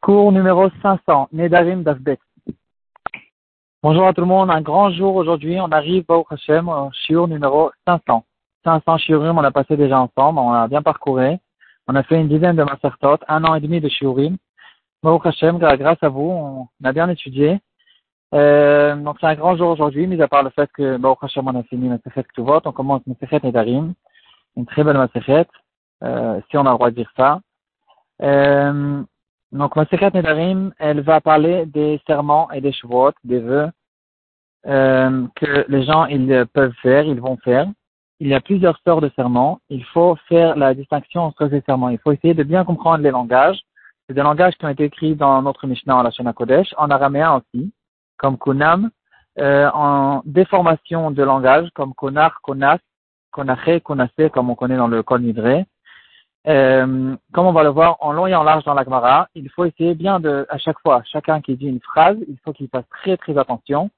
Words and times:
Cours 0.00 0.32
numéro 0.32 0.70
500, 0.80 1.28
Nedarim 1.32 1.82
Dafbet. 1.82 2.18
Bonjour 3.82 4.06
à 4.06 4.14
tout 4.14 4.22
le 4.22 4.26
monde, 4.26 4.50
un 4.50 4.62
grand 4.62 4.90
jour 4.90 5.14
aujourd'hui, 5.14 5.60
on 5.60 5.70
arrive 5.70 6.06
au 6.08 6.26
Hashem, 6.30 6.70
au 6.70 6.90
shiur 6.92 7.28
numéro 7.28 7.70
500. 7.86 8.24
500 8.64 8.96
shiurim, 8.96 9.36
on 9.36 9.44
a 9.44 9.50
passé 9.50 9.76
déjà 9.76 10.00
ensemble, 10.00 10.38
on 10.38 10.52
a 10.54 10.68
bien 10.68 10.80
parcouru. 10.80 11.36
On 11.86 11.94
a 11.94 12.02
fait 12.02 12.18
une 12.18 12.28
dizaine 12.28 12.56
de 12.56 12.62
masertot, 12.62 13.18
un 13.28 13.44
an 13.44 13.54
et 13.54 13.60
demi 13.60 13.78
de 13.82 13.90
shiurim. 13.90 14.38
Baruch 15.02 15.26
Hashem, 15.26 15.58
grâce 15.58 16.02
à 16.02 16.08
vous, 16.08 16.30
on 16.30 16.68
a 16.82 16.92
bien 16.92 17.10
étudié. 17.10 17.60
Euh, 18.34 18.96
donc 18.96 19.18
c'est 19.20 19.26
un 19.26 19.34
grand 19.34 19.54
jour 19.56 19.68
aujourd'hui, 19.68 20.06
mis 20.06 20.22
à 20.22 20.28
part 20.28 20.44
le 20.44 20.50
fait 20.50 20.70
que 20.72 20.96
Baruch 20.96 21.24
Hashem, 21.24 21.46
on 21.46 21.60
a 21.60 21.62
fini 21.64 21.90
Masechet 21.90 22.24
Ktuvot, 22.24 22.62
on 22.64 22.72
commence 22.72 23.06
Masechet 23.06 23.40
Nedarim, 23.44 23.92
une 24.56 24.64
très 24.64 24.82
belle 24.82 24.96
Masechet, 24.96 25.46
euh, 26.04 26.40
si 26.48 26.56
on 26.56 26.64
a 26.64 26.70
le 26.70 26.76
droit 26.76 26.90
de 26.90 26.96
dire 26.96 27.12
ça. 27.18 27.40
Euh, 28.22 29.02
donc, 29.52 29.74
Masechet 29.74 30.10
Nedarim, 30.14 30.72
elle 30.78 31.00
va 31.00 31.20
parler 31.20 31.66
des 31.66 32.00
serments 32.06 32.50
et 32.52 32.60
des 32.60 32.72
chevaux, 32.72 33.10
des 33.24 33.40
vœux 33.40 33.68
euh, 34.66 35.26
que 35.34 35.64
les 35.68 35.82
gens 35.84 36.06
ils 36.06 36.46
peuvent 36.52 36.74
faire, 36.82 37.04
ils 37.04 37.20
vont 37.20 37.36
faire. 37.38 37.66
Il 38.20 38.28
y 38.28 38.34
a 38.34 38.40
plusieurs 38.40 38.78
sortes 38.86 39.02
de 39.02 39.10
serments. 39.16 39.58
Il 39.70 39.84
faut 39.86 40.16
faire 40.28 40.56
la 40.56 40.74
distinction 40.74 41.22
entre 41.22 41.48
ces 41.48 41.62
serments. 41.62 41.88
Il 41.88 41.98
faut 41.98 42.12
essayer 42.12 42.34
de 42.34 42.42
bien 42.42 42.64
comprendre 42.64 43.02
les 43.02 43.10
langages. 43.10 43.58
C'est 44.06 44.14
des 44.14 44.22
langages 44.22 44.54
qui 44.56 44.66
ont 44.66 44.68
été 44.68 44.84
écrits 44.84 45.16
dans 45.16 45.40
notre 45.42 45.66
Mishnah 45.66 45.96
en 45.96 46.02
la 46.02 46.10
Shana 46.10 46.32
Kodesh, 46.32 46.74
en 46.76 46.90
araméen 46.90 47.36
aussi, 47.36 47.72
comme 48.18 48.36
Kunam, 48.38 48.90
euh, 49.38 49.70
en 49.72 50.22
déformation 50.26 51.10
de 51.10 51.22
langage, 51.22 51.68
comme 51.74 51.94
Konar, 51.94 52.40
Konas, 52.42 52.78
Konaché, 53.30 53.80
Konase, 53.80 54.10
comme 54.32 54.50
on 54.50 54.54
connaît 54.54 54.76
dans 54.76 54.88
le 54.88 55.02
Kol 55.02 55.22
Nidre, 55.22 55.64
euh, 56.48 57.16
comme 57.32 57.46
on 57.46 57.52
va 57.52 57.62
le 57.62 57.68
voir 57.68 57.96
en 58.00 58.12
long 58.12 58.26
et 58.26 58.34
en 58.34 58.42
large 58.42 58.64
dans 58.64 58.74
la 58.74 58.84
Gemara, 58.84 59.28
il 59.34 59.50
faut 59.50 59.64
essayer 59.64 59.94
bien 59.94 60.20
de, 60.20 60.46
à 60.48 60.58
chaque 60.58 60.78
fois, 60.80 61.02
chacun 61.04 61.40
qui 61.40 61.56
dit 61.56 61.66
une 61.66 61.80
phrase, 61.80 62.16
il 62.28 62.38
faut 62.44 62.52
qu'il 62.52 62.68
fasse 62.68 62.88
très 62.88 63.16
très 63.16 63.36
attention 63.36 63.90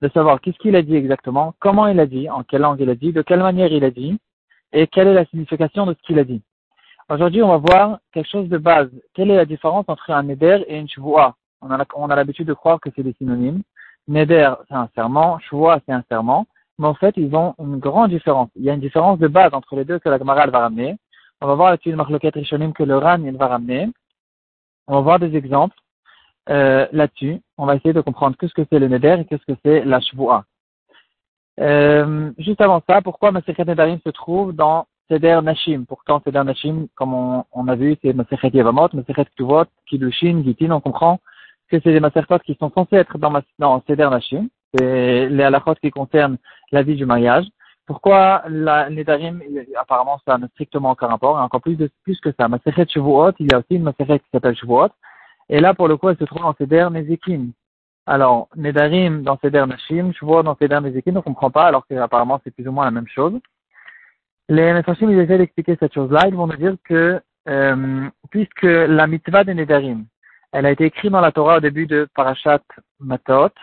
de 0.00 0.08
savoir 0.10 0.40
qu'est-ce 0.40 0.58
qu'il 0.58 0.76
a 0.76 0.82
dit 0.82 0.94
exactement, 0.94 1.54
comment 1.58 1.88
il 1.88 1.98
a 1.98 2.06
dit, 2.06 2.30
en 2.30 2.44
quelle 2.44 2.60
langue 2.60 2.80
il 2.80 2.90
a 2.90 2.94
dit, 2.94 3.12
de 3.12 3.22
quelle 3.22 3.40
manière 3.40 3.72
il 3.72 3.84
a 3.84 3.90
dit, 3.90 4.18
et 4.72 4.86
quelle 4.86 5.08
est 5.08 5.14
la 5.14 5.24
signification 5.26 5.86
de 5.86 5.94
ce 5.94 6.02
qu'il 6.06 6.18
a 6.18 6.24
dit. 6.24 6.42
Aujourd'hui, 7.08 7.42
on 7.42 7.48
va 7.48 7.56
voir 7.56 7.98
quelque 8.12 8.28
chose 8.28 8.48
de 8.48 8.58
base. 8.58 8.90
Quelle 9.14 9.30
est 9.30 9.36
la 9.36 9.46
différence 9.46 9.86
entre 9.88 10.10
un 10.10 10.22
neder 10.22 10.64
et 10.68 10.78
une 10.78 10.88
shvoa 10.88 11.34
On 11.62 11.70
a, 11.70 12.16
l'habitude 12.16 12.46
de 12.46 12.52
croire 12.52 12.78
que 12.80 12.90
c'est 12.94 13.02
des 13.02 13.14
synonymes. 13.14 13.62
Neder, 14.08 14.52
c'est 14.68 14.74
un 14.74 14.88
serment, 14.94 15.38
shvoa, 15.38 15.80
c'est 15.86 15.92
un 15.92 16.04
serment, 16.08 16.46
mais 16.78 16.86
en 16.86 16.94
fait, 16.94 17.14
ils 17.16 17.34
ont 17.34 17.54
une 17.58 17.78
grande 17.78 18.10
différence. 18.10 18.50
Il 18.56 18.62
y 18.62 18.70
a 18.70 18.74
une 18.74 18.80
différence 18.80 19.18
de 19.18 19.26
base 19.26 19.54
entre 19.54 19.74
les 19.74 19.84
deux 19.84 19.98
que 19.98 20.08
la 20.08 20.18
Gemara 20.18 20.46
va 20.46 20.60
ramener. 20.60 20.96
On 21.40 21.46
va 21.46 21.54
voir 21.54 21.70
là-dessus 21.70 21.92
le 21.92 22.30
Rishonim 22.30 22.72
que 22.72 22.82
le 22.82 22.98
RAN 22.98 23.18
va 23.32 23.46
ramener. 23.46 23.88
On 24.86 24.94
va 24.94 25.00
voir 25.00 25.18
des 25.18 25.36
exemples 25.36 25.76
euh, 26.50 26.86
là-dessus. 26.92 27.40
On 27.56 27.66
va 27.66 27.76
essayer 27.76 27.92
de 27.92 28.00
comprendre 28.00 28.36
qu'est-ce 28.36 28.54
que 28.54 28.66
c'est 28.70 28.78
le 28.78 28.88
Neder 28.88 29.18
et 29.20 29.24
qu'est-ce 29.24 29.44
que 29.44 29.58
c'est 29.64 29.84
la 29.84 30.00
Shvu'a. 30.00 30.44
Euh, 31.60 32.30
juste 32.38 32.60
avant 32.60 32.82
ça, 32.88 33.02
pourquoi 33.02 33.32
Masechet 33.32 33.64
Nedarim 33.64 33.98
se 34.04 34.10
trouve 34.10 34.52
dans 34.52 34.86
Seder 35.08 35.40
Nashim? 35.42 35.84
Pourtant, 35.86 36.20
Seder 36.24 36.44
Nashim, 36.44 36.86
comme 36.94 37.14
on, 37.14 37.68
a 37.68 37.74
vu, 37.74 37.96
c'est 38.02 38.12
Masechet 38.12 38.50
Yevamot, 38.52 38.88
Masechet 38.92 39.26
Ktuvot, 39.26 39.64
Kiddushin, 39.86 40.42
Gitin. 40.44 40.70
On 40.70 40.80
comprend 40.80 41.18
que 41.68 41.78
c'est 41.80 41.92
des 41.92 42.00
Masertot 42.00 42.38
qui 42.40 42.56
sont 42.58 42.70
censés 42.70 42.96
être 42.96 43.18
dans, 43.18 43.32
dans 43.58 43.82
Seder 43.86 44.08
Nashim. 44.10 44.48
C'est 44.74 45.28
les 45.28 45.44
halachot 45.44 45.74
qui 45.76 45.90
concernent 45.90 46.38
la 46.72 46.82
vie 46.82 46.96
du 46.96 47.06
mariage. 47.06 47.46
Pourquoi 47.88 48.42
la 48.50 48.90
Nedarim, 48.90 49.40
apparemment, 49.80 50.20
ça 50.26 50.36
n'a 50.36 50.46
strictement 50.48 50.90
aucun 50.90 51.06
rapport, 51.06 51.38
et 51.38 51.40
encore 51.40 51.62
plus, 51.62 51.74
de, 51.74 51.90
plus 52.04 52.20
que 52.20 52.30
ça. 52.38 52.46
Masechet 52.46 52.86
Shavuot, 52.86 53.32
il 53.38 53.50
y 53.50 53.54
a 53.54 53.60
aussi 53.60 53.76
une 53.76 53.82
Masechet 53.82 54.18
qui 54.18 54.26
s'appelle 54.30 54.54
Shavuot, 54.54 54.90
et 55.48 55.58
là, 55.58 55.72
pour 55.72 55.88
le 55.88 55.96
coup, 55.96 56.10
elle 56.10 56.18
se 56.18 56.24
trouve 56.24 56.44
en 56.44 56.52
Seder 56.52 56.88
Nezikim. 56.90 57.52
Alors, 58.04 58.48
Nedarim 58.56 59.22
dans 59.22 59.38
Seder 59.38 59.64
Nashim, 59.66 60.12
Shavuot 60.12 60.42
dans 60.42 60.54
Seder 60.56 60.80
Nezikim, 60.82 61.14
on 61.14 61.20
ne 61.20 61.22
comprend 61.22 61.50
pas, 61.50 61.64
alors 61.64 61.86
qu'apparemment, 61.86 62.38
c'est 62.44 62.50
plus 62.50 62.68
ou 62.68 62.72
moins 62.72 62.84
la 62.84 62.90
même 62.90 63.08
chose. 63.08 63.40
Les 64.50 64.74
Mefashim, 64.74 65.10
ils 65.10 65.20
essaient 65.20 65.38
d'expliquer 65.38 65.78
cette 65.80 65.94
chose-là, 65.94 66.28
ils 66.28 66.34
vont 66.34 66.46
nous 66.46 66.56
dire 66.56 66.76
que, 66.84 67.22
euh, 67.48 68.10
puisque 68.28 68.64
la 68.64 69.06
mitzvah 69.06 69.44
de 69.44 69.54
Nedarim, 69.54 70.04
elle 70.52 70.66
a 70.66 70.72
été 70.72 70.84
écrite 70.84 71.10
dans 71.10 71.22
la 71.22 71.32
Torah 71.32 71.56
au 71.56 71.60
début 71.60 71.86
de 71.86 72.06
Parashat 72.14 72.60
Matot, 73.00 73.54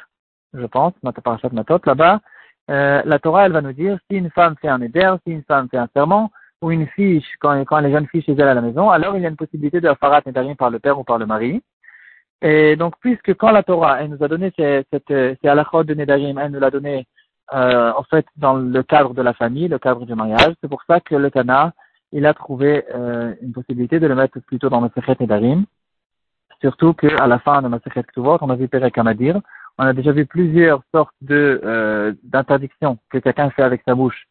je 0.56 0.66
pense, 0.66 0.94
Parashat 1.24 1.50
Matot, 1.50 1.81
là-bas, 1.86 2.22
euh, 2.70 3.02
la 3.06 3.20
Torah, 3.20 3.46
elle 3.46 3.52
va 3.52 3.62
nous 3.62 3.74
dire 3.74 3.98
si 4.09 4.18
une 4.18 4.31
femme 4.31 4.56
fait 4.62 4.68
un 4.68 4.81
éder, 4.81 5.14
si 5.26 5.34
une 5.34 5.44
femme 5.44 5.70
fait 5.70 5.78
un 5.78 5.90
serment, 5.94 6.31
ou 6.62 6.72
une 6.72 6.88
fille, 6.88 7.24
quand, 7.40 7.59
quand 7.66 7.78
elle 7.78 7.88
est 7.88 7.92
jeune 7.92 8.08
fille 8.08 8.24
chez 8.24 8.34
elle 8.34 8.48
à 8.48 8.53
la 8.53 8.62
maison, 8.62 8.90
alors 8.90 9.16
il 9.16 9.22
y 9.22 9.26
a 9.26 9.30
une 9.30 9.36
possibilité 9.36 9.81
de 9.81 9.94
farat 10.00 10.22
nedarim 10.26 10.56
par 10.56 10.70
le 10.70 10.80
père 10.80 10.98
ou 10.98 11.04
par 11.04 11.18
le 11.18 11.25
mari. 11.25 11.62
Et 12.42 12.75
donc, 12.75 12.96
puisque 13.00 13.34
quand 13.36 13.52
la 13.52 13.64
Torah, 13.64 14.02
elle 14.02 14.09
nous 14.09 14.24
a 14.24 14.28
donné 14.28 14.52
cette, 14.58 14.88
ces 15.08 15.48
halachot 15.48 15.84
de 15.84 15.94
nedarim, 15.94 16.38
elle 16.38 16.52
nous 16.52 16.59
l'a 16.59 16.72
donné, 16.72 17.08
euh, 17.54 17.92
en 17.96 18.04
fait, 18.04 18.25
dans 18.36 18.56
le 18.56 18.84
cadre 18.84 19.14
de 19.14 19.22
la 19.22 19.34
famille, 19.34 19.68
le 19.68 19.80
cadre 19.80 20.06
du 20.06 20.16
mariage, 20.16 20.54
c'est 20.62 20.68
pour 20.68 20.84
ça 20.88 21.00
que 21.00 21.16
le 21.16 21.30
Tana, 21.31 21.74
il 22.12 22.25
a 22.25 22.34
trouvé 22.34 22.86
euh, 22.94 23.34
une 23.42 23.52
possibilité 23.52 24.00
de 24.00 24.08
le 24.08 24.16
mettre 24.16 24.40
plutôt 24.40 24.70
dans 24.70 24.81
le 24.81 24.90
secret 24.96 25.18
nedarim. 25.20 25.66
Surtout 26.62 26.94
qu'à 26.94 27.28
la 27.28 27.40
fin 27.40 27.62
de 27.62 27.68
Masechet 27.68 28.04
Ktuvot, 28.04 28.38
on 28.42 28.50
a 28.50 28.56
vu 28.56 28.68
Perek 28.68 28.98
Amadir, 28.98 29.40
on 29.78 29.86
a 29.86 29.94
déjà 29.94 30.12
vu 30.12 30.25
plusieurs 30.25 30.81
sortes 30.94 31.16
de 31.22 31.62
euh, 31.63 32.13
d'interdictions 32.24 32.97
que 33.09 33.18
quelqu'un 33.18 33.50
fait 33.50 33.63
avec 33.63 33.81
sa 33.86 33.96
bouche 33.96 34.28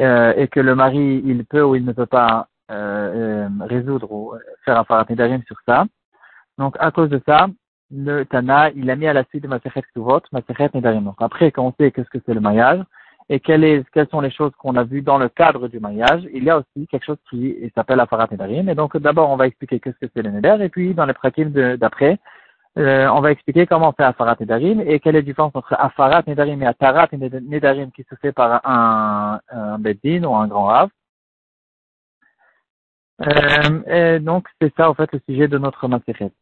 euh, 0.00 0.32
et 0.36 0.48
que 0.48 0.60
le 0.60 0.74
mari 0.74 1.22
il 1.24 1.44
peut 1.44 1.62
ou 1.62 1.74
il 1.74 1.84
ne 1.84 1.92
peut 1.92 2.06
pas 2.06 2.48
euh, 2.70 3.48
euh 3.48 3.66
résoudre 3.66 4.10
ou 4.10 4.34
faire 4.64 4.78
un 4.78 4.84
farat 4.84 5.06
sur 5.46 5.56
ça. 5.66 5.84
Donc 6.58 6.76
à 6.78 6.90
cause 6.90 7.10
de 7.10 7.20
ça, 7.26 7.48
le 7.90 8.24
Tana 8.24 8.70
il 8.70 8.90
a 8.90 8.96
mis 8.96 9.06
à 9.06 9.12
la 9.12 9.24
suite 9.24 9.42
de 9.42 9.48
Masechet 9.48 9.82
Ktuvot, 9.82 10.22
Masechet 10.32 10.70
Nedarim. 10.74 11.04
Donc 11.04 11.16
après 11.20 11.50
quand 11.50 11.66
on 11.66 11.74
sait 11.78 11.90
qu'est-ce 11.90 12.10
que 12.10 12.22
c'est 12.24 12.34
le 12.34 12.40
mariage 12.40 12.82
et 13.28 13.40
quelles, 13.40 13.84
sont 14.10 14.20
les 14.20 14.32
choses 14.32 14.52
qu'on 14.58 14.76
a 14.76 14.84
vues 14.84 15.00
dans 15.00 15.16
le 15.16 15.28
cadre 15.28 15.68
du 15.68 15.78
mariage, 15.80 16.22
il 16.34 16.44
y 16.44 16.50
a 16.50 16.58
aussi 16.58 16.86
quelque 16.88 17.04
chose 17.04 17.18
qui 17.30 17.70
s'appelle 17.74 17.98
la 17.98 18.28
Nedarim. 18.30 18.68
Et 18.68 18.74
donc 18.74 18.96
d'abord 18.96 19.30
on 19.30 19.36
va 19.36 19.46
expliquer 19.46 19.80
qu'est-ce 19.80 19.98
que 19.98 20.10
c'est 20.14 20.22
le 20.22 20.30
Neder 20.30 20.56
et 20.60 20.70
puis 20.70 20.94
dans 20.94 21.04
les 21.04 21.14
pratiques 21.14 21.52
d'après 21.52 22.18
euh, 22.78 23.06
on 23.08 23.20
va 23.20 23.32
expliquer 23.32 23.66
comment 23.66 23.90
on 23.90 23.92
fait 23.92 24.02
Afarat 24.02 24.36
Nedarim 24.40 24.80
et 24.80 24.98
quelle 24.98 25.16
est 25.16 25.20
la 25.20 25.24
différence 25.24 25.54
entre 25.54 25.74
Afarat 25.78 26.22
Nedarim 26.26 26.62
et 26.62 26.66
Atarat 26.66 27.08
Nedarim 27.12 27.90
qui 27.92 28.02
se 28.08 28.14
fait 28.14 28.32
par 28.32 28.66
un, 28.66 29.40
un 29.50 29.78
Beddin 29.78 30.24
ou 30.24 30.34
un 30.34 30.46
grand 30.48 30.64
Rav. 30.64 30.88
Euh, 33.20 34.16
et 34.16 34.20
donc, 34.20 34.48
c'est 34.60 34.72
ça, 34.74 34.88
en 34.88 34.94
fait, 34.94 35.12
le 35.12 35.20
sujet 35.28 35.48
de 35.48 35.58
notre 35.58 35.86
Masechet. 35.86 36.32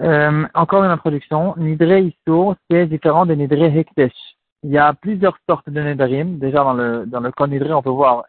Euh, 0.00 0.46
encore 0.54 0.84
une 0.84 0.90
introduction. 0.90 1.54
Nidre 1.58 1.98
Issour, 1.98 2.56
c'est 2.70 2.86
différent 2.86 3.26
de 3.26 3.34
Nidre 3.34 3.62
Hekdesh. 3.62 4.14
Il 4.62 4.70
y 4.70 4.78
a 4.78 4.94
plusieurs 4.94 5.36
sortes 5.46 5.68
de 5.68 5.82
Nedarim. 5.82 6.38
Déjà, 6.38 6.64
dans 6.64 6.72
le, 6.72 7.04
dans 7.06 7.20
le 7.20 7.30
Nidre, 7.46 7.76
on 7.76 7.82
peut 7.82 7.90
voir 7.90 8.24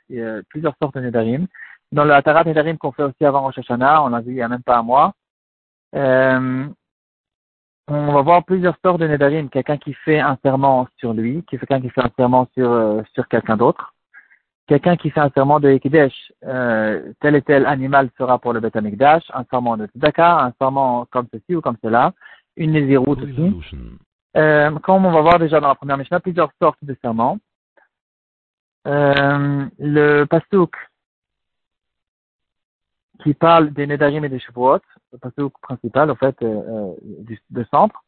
plusieurs 0.49 0.75
sortes 0.81 0.95
de 0.95 1.01
Nedarim. 1.01 1.47
Dans 1.93 2.03
le 2.03 2.11
Atarat 2.11 2.43
Nedarim 2.43 2.77
qu'on 2.77 2.91
fait 2.91 3.03
aussi 3.03 3.23
avant 3.23 3.43
Rosh 3.43 3.59
Hashanah, 3.59 4.03
on 4.03 4.09
l'a 4.09 4.19
vu 4.19 4.31
il 4.31 4.35
n'y 4.35 4.41
a 4.41 4.49
même 4.49 4.63
pas 4.63 4.77
un 4.77 4.83
mois, 4.83 5.13
euh, 5.95 6.67
on 7.87 8.13
va 8.13 8.21
voir 8.21 8.45
plusieurs 8.45 8.77
sortes 8.83 8.99
de 8.99 9.07
Nedarim. 9.07 9.49
Quelqu'un 9.49 9.77
qui 9.77 9.93
fait 9.93 10.19
un 10.19 10.37
serment 10.43 10.87
sur 10.97 11.13
lui, 11.13 11.43
quelqu'un 11.43 11.81
qui 11.81 11.89
fait 11.89 12.01
un 12.01 12.11
serment 12.17 12.47
sur, 12.53 12.71
euh, 12.71 13.01
sur 13.13 13.27
quelqu'un 13.27 13.57
d'autre. 13.57 13.93
Quelqu'un 14.67 14.95
qui 14.95 15.09
fait 15.09 15.19
un 15.19 15.29
serment 15.31 15.59
de 15.59 15.69
Ekidesh, 15.69 16.31
euh, 16.45 17.11
tel 17.19 17.35
et 17.35 17.41
tel 17.41 17.65
animal 17.65 18.09
sera 18.17 18.39
pour 18.39 18.53
le 18.53 18.61
Beth 18.61 18.77
Amikdash, 18.77 19.23
un 19.33 19.43
serment 19.49 19.75
de 19.75 19.87
Tzedaka, 19.87 20.45
un 20.45 20.53
serment 20.57 21.05
comme 21.11 21.27
ceci 21.33 21.55
ou 21.55 21.59
comme 21.61 21.75
cela, 21.83 22.13
une 22.55 22.71
Néziroute 22.71 23.21
aussi. 23.21 23.53
Euh, 24.37 24.71
comme 24.79 25.05
on 25.05 25.11
va 25.11 25.21
voir 25.21 25.37
déjà 25.37 25.59
dans 25.59 25.67
la 25.67 25.75
première 25.75 25.97
Mishnah, 25.97 26.21
plusieurs 26.21 26.51
sortes 26.61 26.79
de 26.81 26.95
serments. 27.01 27.39
Euh, 28.87 29.65
le 29.79 30.23
Pasuk 30.25 30.75
qui 33.21 33.33
parle 33.33 33.71
des 33.71 33.85
Nedarim 33.87 34.25
et 34.25 34.29
des 34.29 34.39
Shavuot, 34.39 34.79
le 35.11 35.17
passage 35.17 35.49
principal, 35.61 36.09
en 36.09 36.15
fait, 36.15 36.35
euh, 36.41 36.61
euh, 36.67 36.93
du, 37.19 37.39
de 37.49 37.63
centre. 37.65 38.03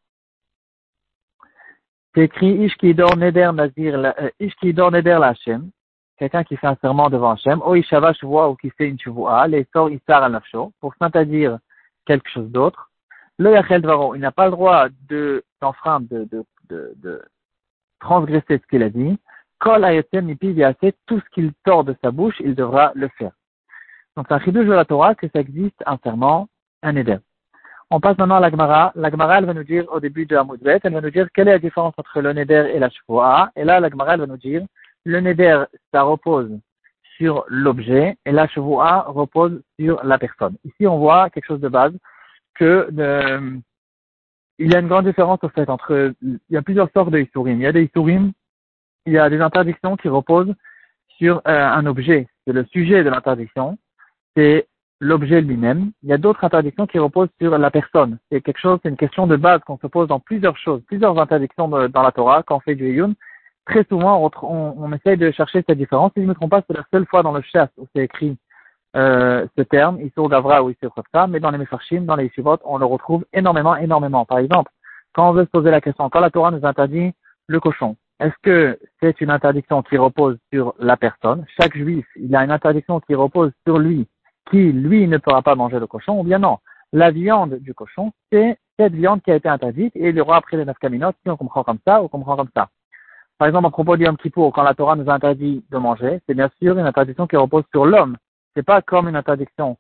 C'est 2.14 2.24
écrit 2.24 2.64
Ishkidor 2.64 3.18
Neder 3.18 3.52
Nazir, 3.54 3.96
euh, 3.96 4.30
Ishkidor 4.40 4.92
Neder 4.92 5.18
la 5.20 5.30
Hashem, 5.30 5.70
quelqu'un 6.18 6.44
qui 6.44 6.58
fait 6.58 6.68
un 6.68 6.78
serment 6.82 7.10
devant 7.10 7.32
Hashem, 7.32 7.62
O 7.62 7.76
Ishava 7.76 8.14
Shavua 8.14 8.50
ou 8.50 8.56
qui 8.56 8.70
fait 8.72 8.88
une 8.90 9.00
Shavua, 9.00 9.48
les 9.48 9.68
sort 9.74 9.90
Issar 9.90 10.24
al 10.24 10.32
Nafsho, 10.32 10.72
pour 10.80 10.96
s'interdire 10.96 11.60
quelque 12.06 12.30
chose 12.30 12.50
d'autre. 12.50 12.90
Le 13.38 13.52
Yachel 13.52 13.82
Dvaro, 13.82 14.16
il 14.16 14.22
n'a 14.22 14.32
pas 14.32 14.46
le 14.46 14.52
droit 14.52 14.88
de 15.10 15.44
s'enfreindre, 15.60 16.08
de, 16.10 16.24
de, 16.32 16.46
de, 16.70 16.94
de, 16.98 17.22
transgresser 18.00 18.60
ce 18.60 18.68
qu'il 18.68 18.84
a 18.84 18.90
dit. 18.90 19.20
Kol 19.60 19.84
Ayotem 19.84 20.26
Mipi 20.26 20.56
tout 21.06 21.20
ce 21.20 21.30
qu'il 21.34 21.54
tord 21.66 21.84
de 21.84 21.96
sa 22.02 22.12
bouche, 22.12 22.40
il 22.40 22.56
devra 22.56 22.92
le 22.96 23.10
faire. 23.18 23.32
Donc, 24.16 24.26
c'est 24.28 24.34
un 24.34 24.40
chidouche 24.40 24.66
de 24.66 24.74
la 24.74 24.86
Torah 24.86 25.16
que 25.16 25.28
ça 25.28 25.40
existe 25.40 25.82
un 25.86 25.98
serment, 26.04 26.48
un 26.84 26.96
éder. 26.96 27.18
On 27.92 28.00
passe 28.00 28.18
maintenant 28.18 28.36
à 28.36 28.40
la 28.40 28.50
Gemara. 28.50 28.92
La 28.96 29.12
Gemara, 29.12 29.38
elle 29.38 29.46
va 29.46 29.54
nous 29.54 29.64
dire 29.64 29.86
au 29.92 30.00
début 30.00 30.26
de 30.26 30.36
Hamoudbet, 30.36 30.80
elle 30.84 30.94
va 30.94 31.02
nous 31.02 31.12
dire 31.12 31.28
quelle 31.34 31.48
est 31.50 31.54
la 31.54 31.60
différence 31.60 31.94
entre 31.98 32.22
le 32.22 32.34
neder 32.34 32.72
et 32.74 32.80
la 32.80 32.90
shvoa. 32.90 33.52
Et 33.56 33.64
là, 33.64 33.80
la 33.80 33.90
Gemara, 33.90 34.14
elle 34.14 34.22
va 34.22 34.28
nous 34.28 34.38
dire, 34.38 34.66
le 35.04 35.20
neder, 35.20 35.64
ça 35.94 36.02
repose 36.02 36.50
sur 37.18 37.46
l'objet 37.48 38.18
et 38.26 38.32
la 38.32 38.48
shvoa 38.48 39.06
repose 39.08 39.62
sur 39.80 40.04
la 40.04 40.18
personne. 40.18 40.56
Ici, 40.66 40.88
on 40.88 40.98
voit 40.98 41.30
quelque 41.30 41.46
chose 41.46 41.62
de 41.62 41.70
base, 41.70 41.94
que 42.56 42.90
euh, 42.98 43.58
il 44.58 44.72
y 44.72 44.76
a 44.76 44.80
une 44.80 44.88
grande 44.88 45.06
différence 45.06 45.44
au 45.44 45.50
fait 45.50 45.70
entre 45.70 46.14
il 46.22 46.40
y 46.50 46.58
a 46.58 46.62
plusieurs 46.62 46.90
sortes 46.92 47.12
de 47.12 47.20
Isurim. 47.20 47.60
Il 47.60 47.64
y 47.64 47.68
a 47.68 47.72
des 47.72 47.84
Isurim, 47.84 48.32
il 49.06 49.14
y 49.14 49.18
a 49.18 49.30
des 49.30 49.42
interdictions 49.42 49.96
qui 49.96 50.08
reposent 50.08 50.54
sur 51.18 51.38
euh, 51.48 51.68
un 51.68 51.86
objet. 51.86 52.28
C'est 52.46 52.54
le 52.54 52.66
sujet 52.66 53.04
de 53.04 53.10
l'interdiction, 53.10 53.78
c'est 54.36 54.68
l'objet 55.00 55.42
lui-même. 55.42 55.92
Il 56.04 56.10
y 56.10 56.14
a 56.14 56.18
d'autres 56.18 56.44
interdictions 56.44 56.88
qui 56.88 57.00
reposent 57.00 57.30
sur 57.40 57.58
la 57.58 57.72
personne. 57.72 58.18
C'est 58.32 58.42
quelque 58.42 58.60
chose, 58.60 58.80
c'est 58.82 58.90
une 58.90 58.98
question 58.98 59.28
de 59.28 59.36
base 59.36 59.62
qu'on 59.66 59.78
se 59.78 59.88
pose 59.88 60.08
dans 60.08 60.20
plusieurs 60.20 60.58
choses, 60.58 60.82
plusieurs 60.88 61.18
interdictions 61.20 61.68
dans 61.68 62.02
la 62.02 62.12
Torah 62.12 62.44
quand 62.44 62.58
on 62.58 62.62
fait 62.62 62.76
du 62.76 62.96
Yun. 62.96 63.14
Très 63.66 63.84
souvent, 63.86 64.32
on, 64.42 64.76
on, 64.78 64.94
essaye 64.94 65.18
de 65.18 65.32
chercher 65.32 65.64
cette 65.68 65.78
différence. 65.78 66.12
Si 66.14 66.20
je 66.20 66.26
ne 66.26 66.30
me 66.30 66.36
trompe 66.36 66.52
pas, 66.52 66.62
c'est 66.68 66.78
la 66.78 66.86
seule 66.92 67.08
fois 67.08 67.24
dans 67.24 67.32
le 67.32 67.42
chasse 67.42 67.70
où 67.78 67.88
c'est 67.96 68.04
écrit 68.04 68.38
euh, 68.96 69.46
ce 69.58 69.64
terme, 69.64 70.00
Issour 70.02 70.30
Gavra 70.30 70.64
ou 70.64 70.70
Issour 70.70 70.94
ça, 71.14 71.28
mais 71.28 71.40
dans 71.40 71.52
les 71.52 71.58
Mefarshim, 71.58 72.02
dans 72.02 72.16
les 72.16 72.26
Yeshivot, 72.26 72.60
on 72.64 72.78
le 72.78 72.86
retrouve 72.86 73.26
énormément, 73.34 73.76
énormément. 73.76 74.24
Par 74.24 74.38
exemple, 74.38 74.72
quand 75.14 75.30
on 75.30 75.34
veut 75.34 75.46
se 75.46 75.50
poser 75.50 75.72
la 75.72 75.82
question, 75.82 76.10
quand 76.10 76.20
la 76.20 76.30
Torah 76.30 76.52
nous 76.52 76.66
interdit 76.66 77.12
le 77.48 77.60
cochon, 77.60 77.98
est-ce 78.20 78.36
que 78.44 78.80
c'est 79.02 79.20
une 79.20 79.32
interdiction 79.32 79.82
qui 79.82 79.98
repose 79.98 80.38
sur 80.54 80.74
la 80.80 80.96
personne? 80.96 81.46
Chaque 81.60 81.76
juif, 81.76 82.06
il 82.16 82.34
a 82.36 82.44
une 82.44 82.52
interdiction 82.52 83.02
qui 83.02 83.16
repose 83.16 83.52
sur 83.66 83.80
lui, 83.80 84.08
qui, 84.50 84.72
lui, 84.72 85.08
ne 85.08 85.18
pourra 85.18 85.42
pas 85.42 85.56
manger 85.56 85.80
le 85.80 85.88
cochon, 85.88 86.20
ou 86.20 86.24
bien 86.24 86.40
non 86.40 86.60
La 86.94 87.12
viande 87.12 87.56
du 87.56 87.74
cochon, 87.74 88.12
c'est 88.32 88.58
cette 88.78 88.94
viande 88.94 89.22
qui 89.22 89.32
a 89.32 89.36
été 89.36 89.50
interdite, 89.50 89.96
et 89.96 90.10
il 90.10 90.16
y 90.16 90.22
aura 90.22 90.38
après 90.38 90.58
les 90.58 90.66
neuf 90.66 90.78
caminotes, 90.80 91.16
si 91.24 91.30
on 91.30 91.38
comprend 91.38 91.64
comme 91.64 91.80
ça, 91.86 92.02
ou 92.02 92.06
on 92.06 92.08
comprend 92.10 92.36
comme 92.36 92.50
ça. 92.56 92.70
Par 93.38 93.48
exemple, 93.48 93.68
à 93.68 93.70
propos 93.70 93.98
du 93.98 94.06
Yom 94.06 94.18
Kippour, 94.18 94.54
quand 94.54 94.64
la 94.64 94.74
Torah 94.74 94.96
nous 94.96 95.10
interdit 95.10 95.64
de 95.70 95.78
manger, 95.78 96.22
c'est 96.28 96.36
bien 96.36 96.50
sûr 96.62 96.78
une 96.78 96.86
interdiction 96.86 97.28
qui 97.28 97.36
repose 97.36 97.64
sur 97.72 97.86
l'homme. 97.86 98.16
C'est 98.56 98.64
pas 98.64 98.82
comme 98.82 99.10
une 99.10 99.16
interdiction 99.18 99.78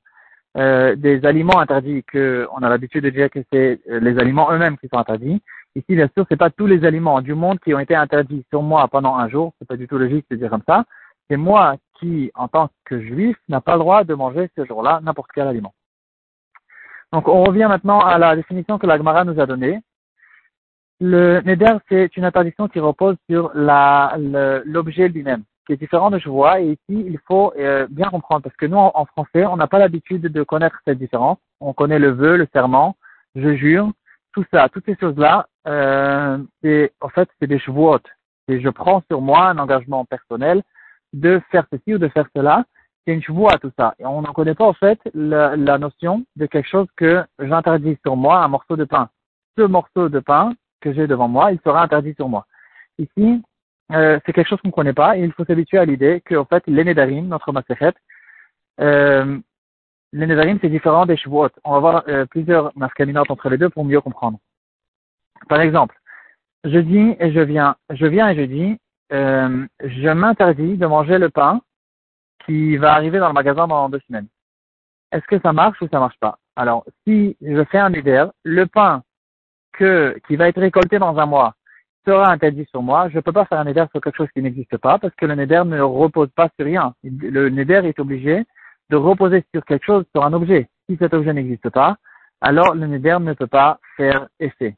euh, 0.57 0.95
des 0.95 1.25
aliments 1.25 1.59
interdits 1.59 2.03
que 2.03 2.47
on 2.53 2.63
a 2.63 2.69
l'habitude 2.69 3.03
de 3.03 3.09
dire 3.09 3.29
que 3.29 3.39
c'est 3.51 3.79
euh, 3.89 3.99
les 3.99 4.17
aliments 4.19 4.51
eux-mêmes 4.51 4.77
qui 4.77 4.89
sont 4.89 4.97
interdits. 4.97 5.41
Ici, 5.75 5.95
bien 5.95 6.09
sûr, 6.15 6.25
c'est 6.29 6.37
pas 6.37 6.49
tous 6.49 6.67
les 6.67 6.85
aliments 6.85 7.21
du 7.21 7.33
monde 7.33 7.59
qui 7.59 7.73
ont 7.73 7.79
été 7.79 7.95
interdits 7.95 8.45
sur 8.49 8.61
moi 8.61 8.87
pendant 8.89 9.15
un 9.15 9.29
jour. 9.29 9.53
C'est 9.59 9.67
pas 9.67 9.77
du 9.77 9.87
tout 9.87 9.97
logique 9.97 10.25
de 10.29 10.35
dire 10.35 10.49
comme 10.49 10.63
ça. 10.67 10.85
C'est 11.29 11.37
moi 11.37 11.75
qui, 11.99 12.31
en 12.35 12.47
tant 12.47 12.69
que 12.85 12.99
juif, 13.01 13.37
n'a 13.49 13.61
pas 13.61 13.73
le 13.73 13.79
droit 13.79 14.03
de 14.03 14.13
manger 14.13 14.49
ce 14.55 14.65
jour-là 14.65 14.99
n'importe 15.03 15.31
quel 15.33 15.47
aliment. 15.47 15.73
Donc, 17.13 17.27
on 17.27 17.43
revient 17.43 17.67
maintenant 17.69 17.99
à 17.99 18.17
la 18.17 18.35
définition 18.35 18.77
que 18.77 18.87
la 18.87 18.97
Gemara 18.97 19.23
nous 19.23 19.39
a 19.39 19.45
donnée. 19.45 19.79
Le 20.99 21.41
neder, 21.41 21.77
c'est 21.89 22.15
une 22.17 22.25
interdiction 22.25 22.67
qui 22.67 22.79
repose 22.79 23.15
sur 23.29 23.51
l'objet 23.53 25.09
lui-même 25.09 25.43
qui 25.65 25.73
est 25.73 25.77
différent 25.77 26.11
de 26.11 26.19
je 26.19 26.29
vois. 26.29 26.61
Et 26.61 26.71
ici, 26.71 26.79
il 26.89 27.19
faut 27.27 27.53
euh, 27.57 27.87
bien 27.89 28.09
comprendre, 28.09 28.43
parce 28.43 28.55
que 28.55 28.65
nous, 28.65 28.77
en, 28.77 29.05
français, 29.05 29.45
on 29.45 29.57
n'a 29.57 29.67
pas 29.67 29.79
l'habitude 29.79 30.21
de 30.21 30.43
connaître 30.43 30.79
cette 30.85 30.99
différence. 30.99 31.37
On 31.59 31.73
connaît 31.73 31.99
le 31.99 32.11
vœu, 32.11 32.37
le 32.37 32.47
serment, 32.53 32.95
je 33.35 33.55
jure, 33.55 33.91
tout 34.33 34.45
ça, 34.51 34.69
toutes 34.69 34.85
ces 34.85 34.97
choses-là, 34.97 35.47
euh, 35.67 36.37
en 37.01 37.09
fait, 37.09 37.29
c'est 37.39 37.47
des 37.47 37.59
chevaux 37.59 37.97
Et 38.47 38.61
je 38.61 38.69
prends 38.69 39.01
sur 39.09 39.21
moi 39.21 39.47
un 39.47 39.57
engagement 39.57 40.05
personnel 40.05 40.61
de 41.15 41.41
faire 41.49 41.65
ceci 41.71 41.95
ou 41.95 41.97
de 41.97 42.07
faire 42.09 42.27
cela. 42.35 42.65
C'est 43.05 43.13
une 43.13 43.47
à 43.47 43.57
tout 43.57 43.71
ça. 43.77 43.93
Et 43.99 44.05
on 44.05 44.21
n'en 44.21 44.33
connaît 44.33 44.55
pas, 44.55 44.65
en 44.65 44.73
fait, 44.73 44.99
la, 45.13 45.55
la 45.55 45.77
notion 45.77 46.25
de 46.35 46.45
quelque 46.47 46.67
chose 46.67 46.87
que 46.95 47.23
j'interdis 47.39 47.97
sur 48.03 48.15
moi, 48.15 48.43
un 48.43 48.47
morceau 48.47 48.75
de 48.75 48.83
pain. 48.83 49.09
Ce 49.57 49.61
morceau 49.61 50.09
de 50.09 50.19
pain 50.19 50.53
que 50.81 50.91
j'ai 50.93 51.07
devant 51.07 51.27
moi, 51.27 51.51
il 51.51 51.59
sera 51.63 51.83
interdit 51.83 52.15
sur 52.15 52.29
moi. 52.29 52.45
Ici, 52.97 53.43
euh, 53.91 54.19
c'est 54.25 54.33
quelque 54.33 54.47
chose 54.47 54.59
qu'on 54.61 54.69
ne 54.69 54.73
connaît 54.73 54.93
pas 54.93 55.17
et 55.17 55.23
il 55.23 55.31
faut 55.33 55.45
s'habituer 55.45 55.77
à 55.77 55.85
l'idée 55.85 56.21
qu'en 56.27 56.45
fait, 56.45 56.63
l'énédarim, 56.67 57.27
notre 57.27 57.51
masechet, 57.51 57.93
euh, 58.81 59.37
l'énédarim, 60.11 60.57
c'est 60.61 60.69
différent 60.69 61.05
des 61.05 61.17
chevaux. 61.17 61.47
On 61.63 61.73
va 61.73 61.79
voir 61.79 62.03
euh, 62.07 62.25
plusieurs 62.25 62.71
mascaminotes 62.75 63.29
entre 63.29 63.49
les 63.49 63.57
deux 63.57 63.69
pour 63.69 63.85
mieux 63.85 64.01
comprendre. 64.01 64.39
Par 65.47 65.61
exemple, 65.61 65.95
je 66.63 66.79
dis 66.79 67.15
et 67.19 67.31
je 67.31 67.41
viens, 67.41 67.75
je 67.91 68.07
viens 68.07 68.29
et 68.29 68.35
je 68.35 68.41
dis, 68.41 68.79
euh, 69.11 69.65
je 69.79 70.09
m'interdis 70.09 70.77
de 70.77 70.85
manger 70.85 71.17
le 71.17 71.29
pain 71.29 71.61
qui 72.45 72.77
va 72.77 72.93
arriver 72.93 73.19
dans 73.19 73.27
le 73.27 73.33
magasin 73.33 73.67
dans 73.67 73.89
deux 73.89 74.01
semaines. 74.07 74.27
Est-ce 75.11 75.25
que 75.25 75.39
ça 75.39 75.53
marche 75.53 75.81
ou 75.81 75.87
ça 75.87 75.99
marche 75.99 76.19
pas? 76.19 76.37
Alors, 76.55 76.85
si 77.05 77.37
je 77.41 77.63
fais 77.65 77.79
un 77.79 77.93
éder, 77.93 78.25
le 78.43 78.65
pain 78.65 79.03
que, 79.73 80.17
qui 80.27 80.35
va 80.35 80.47
être 80.47 80.59
récolté 80.59 80.99
dans 80.99 81.17
un 81.17 81.25
mois 81.25 81.55
sera 82.05 82.31
interdit 82.31 82.65
sur 82.69 82.81
moi. 82.81 83.09
Je 83.09 83.15
ne 83.15 83.21
peux 83.21 83.31
pas 83.31 83.45
faire 83.45 83.59
un 83.59 83.65
neder 83.65 83.85
sur 83.91 84.01
quelque 84.01 84.17
chose 84.17 84.29
qui 84.33 84.41
n'existe 84.41 84.77
pas 84.77 84.99
parce 84.99 85.13
que 85.15 85.25
le 85.25 85.35
neder 85.35 85.63
ne 85.65 85.81
repose 85.81 86.29
pas 86.35 86.49
sur 86.55 86.65
rien. 86.65 86.93
Le 87.03 87.49
neder 87.49 87.81
est 87.83 87.99
obligé 87.99 88.45
de 88.89 88.95
reposer 88.95 89.43
sur 89.53 89.65
quelque 89.65 89.85
chose, 89.85 90.05
sur 90.13 90.23
un 90.23 90.33
objet. 90.33 90.69
Si 90.87 90.97
cet 90.97 91.13
objet 91.13 91.33
n'existe 91.33 91.69
pas, 91.69 91.97
alors 92.41 92.75
le 92.75 92.85
neder 92.85 93.17
ne 93.19 93.33
peut 93.33 93.47
pas 93.47 93.79
faire 93.97 94.27
effet. 94.39 94.75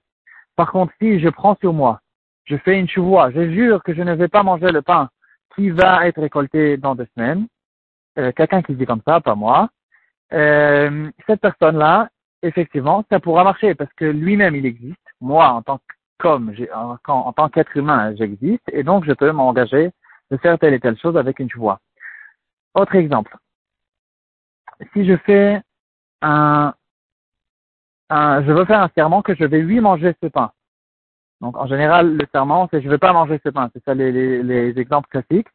Par 0.55 0.71
contre, 0.71 0.93
si 0.99 1.19
je 1.19 1.29
prends 1.29 1.55
sur 1.55 1.73
moi, 1.73 1.99
je 2.47 2.57
fais 2.57 2.79
une 2.79 2.89
chouvoie, 2.89 3.31
je 3.31 3.51
jure 3.51 3.83
que 3.83 3.93
je 3.93 4.01
ne 4.01 4.15
vais 4.15 4.27
pas 4.27 4.43
manger 4.43 4.71
le 4.71 4.81
pain 4.81 5.09
qui 5.55 5.69
va 5.69 6.07
être 6.07 6.21
récolté 6.21 6.77
dans 6.77 6.95
deux 6.95 7.07
semaines, 7.15 7.47
euh, 8.17 8.31
quelqu'un 8.31 8.61
qui 8.61 8.75
dit 8.75 8.85
comme 8.85 9.01
ça, 9.05 9.21
pas 9.21 9.35
moi, 9.35 9.69
euh, 10.33 11.09
cette 11.25 11.41
personne-là, 11.41 12.09
effectivement, 12.41 13.03
ça 13.09 13.19
pourra 13.19 13.43
marcher 13.43 13.75
parce 13.75 13.91
que 13.93 14.05
lui-même 14.05 14.55
il 14.55 14.65
existe. 14.65 14.97
Moi, 15.19 15.47
en 15.47 15.61
tant 15.61 15.77
que 15.77 15.83
comme 16.19 16.53
en, 16.73 16.97
en, 17.07 17.33
tant 17.33 17.49
qu'être 17.49 17.75
humain, 17.77 18.15
j'existe, 18.15 18.63
et 18.71 18.83
donc 18.83 19.05
je 19.05 19.13
peux 19.13 19.31
m'engager 19.31 19.91
de 20.31 20.37
faire 20.37 20.57
telle 20.57 20.73
et 20.73 20.79
telle 20.79 20.97
chose 20.97 21.15
avec 21.15 21.39
une 21.39 21.49
voix. 21.55 21.79
Autre 22.73 22.95
exemple. 22.95 23.35
Si 24.93 25.05
je 25.05 25.15
fais 25.17 25.61
un, 26.21 26.73
un, 28.09 28.43
je 28.43 28.51
veux 28.51 28.65
faire 28.65 28.81
un 28.81 28.89
serment 28.95 29.21
que 29.21 29.35
je 29.35 29.45
vais 29.45 29.61
lui 29.61 29.79
manger 29.79 30.15
ce 30.21 30.27
pain. 30.27 30.51
Donc 31.41 31.57
en 31.57 31.67
général, 31.67 32.15
le 32.15 32.25
serment, 32.31 32.67
c'est 32.71 32.81
je 32.81 32.85
ne 32.87 32.91
vais 32.91 32.97
pas 32.97 33.13
manger 33.13 33.39
ce 33.43 33.49
pain. 33.49 33.69
C'est 33.73 33.83
ça 33.83 33.93
les, 33.93 34.11
les, 34.11 34.43
les, 34.43 34.79
exemples 34.79 35.09
classiques. 35.09 35.47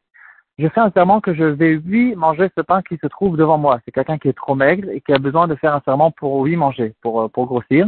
Je 0.57 0.67
fais 0.67 0.81
un 0.81 0.91
serment 0.91 1.19
que 1.19 1.33
je 1.33 1.43
vais 1.43 1.75
lui 1.75 2.15
manger 2.15 2.49
ce 2.55 2.61
pain 2.61 2.81
qui 2.83 2.97
se 2.97 3.07
trouve 3.07 3.37
devant 3.37 3.57
moi. 3.57 3.79
C'est 3.83 3.91
quelqu'un 3.91 4.17
qui 4.17 4.27
est 4.27 4.37
trop 4.37 4.55
maigre 4.55 4.89
et 4.89 5.01
qui 5.01 5.11
a 5.11 5.17
besoin 5.17 5.47
de 5.47 5.55
faire 5.55 5.73
un 5.73 5.81
serment 5.81 6.11
pour 6.11 6.45
lui 6.45 6.55
manger, 6.55 6.93
pour, 7.01 7.29
pour 7.31 7.47
grossir. 7.47 7.87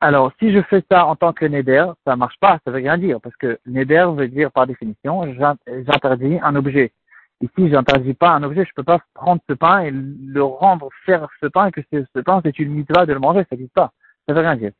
Alors, 0.00 0.30
si 0.38 0.52
je 0.52 0.60
fais 0.62 0.84
ça 0.90 1.06
en 1.06 1.16
tant 1.16 1.32
que 1.32 1.46
neder, 1.46 1.86
ça 2.06 2.16
marche 2.16 2.38
pas, 2.38 2.58
ça 2.64 2.70
veut 2.70 2.76
rien 2.76 2.98
dire, 2.98 3.18
parce 3.22 3.34
que 3.36 3.58
neder 3.64 4.06
veut 4.14 4.28
dire 4.28 4.52
par 4.52 4.66
définition, 4.66 5.22
j'interdis 5.66 6.38
un 6.42 6.54
objet. 6.54 6.92
Ici, 7.40 7.70
j'interdis 7.70 8.12
pas 8.12 8.30
un 8.30 8.42
objet, 8.42 8.66
je 8.66 8.74
peux 8.74 8.82
pas 8.82 9.00
prendre 9.14 9.40
ce 9.48 9.54
pain 9.54 9.80
et 9.80 9.90
le 9.90 10.42
rendre 10.42 10.90
faire 11.06 11.28
ce 11.40 11.46
pain 11.46 11.66
et 11.66 11.72
que 11.72 11.80
ce 11.90 12.20
pain 12.20 12.40
c'est 12.44 12.58
une 12.58 12.72
mitzvah 12.72 13.06
de 13.06 13.14
le 13.14 13.20
manger, 13.20 13.40
ça 13.40 13.48
n'existe 13.52 13.74
pas, 13.74 13.92
ça 14.26 14.34
veut 14.34 14.40
rien 14.40 14.56
dire. 14.56 14.72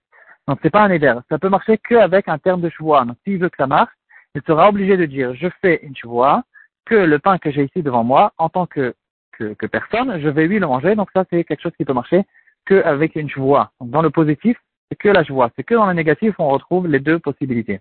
Donc 0.48 0.58
c'est 0.62 0.70
pas 0.70 0.82
un 0.82 0.88
neder, 0.88 1.14
ça 1.28 1.38
peut 1.38 1.48
marcher 1.48 1.78
qu'avec 1.78 2.28
un 2.28 2.38
terme 2.38 2.60
de 2.60 2.68
choix. 2.68 3.04
Donc 3.04 3.16
s'il 3.24 3.38
veut 3.38 3.48
que 3.48 3.56
ça 3.56 3.66
marche, 3.66 3.92
il 4.34 4.42
sera 4.46 4.68
obligé 4.68 4.96
de 4.96 5.06
dire, 5.06 5.34
je 5.34 5.48
fais 5.60 5.80
une 5.82 5.96
choix, 5.96 6.44
que 6.84 6.94
le 6.94 7.18
pain 7.18 7.38
que 7.38 7.50
j'ai 7.50 7.64
ici 7.64 7.82
devant 7.82 8.04
moi, 8.04 8.32
en 8.38 8.48
tant 8.48 8.66
que, 8.66 8.94
que, 9.32 9.54
que 9.54 9.66
personne, 9.66 10.20
je 10.20 10.28
vais 10.28 10.46
lui 10.46 10.58
le 10.58 10.66
manger, 10.66 10.94
donc 10.94 11.08
ça 11.12 11.24
c'est 11.30 11.42
quelque 11.44 11.62
chose 11.62 11.74
qui 11.76 11.84
peut 11.84 11.92
marcher 11.92 12.24
qu'avec 12.64 13.16
une 13.16 13.28
choix. 13.28 13.72
Donc 13.80 13.90
dans 13.90 14.02
le 14.02 14.10
positif, 14.10 14.56
c'est 14.88 14.96
que 14.96 15.08
la 15.08 15.24
joie. 15.24 15.50
C'est 15.56 15.64
que 15.64 15.74
dans 15.74 15.86
le 15.86 15.94
négatif 15.94 16.34
on 16.38 16.48
retrouve 16.48 16.86
les 16.86 17.00
deux 17.00 17.18
possibilités. 17.18 17.80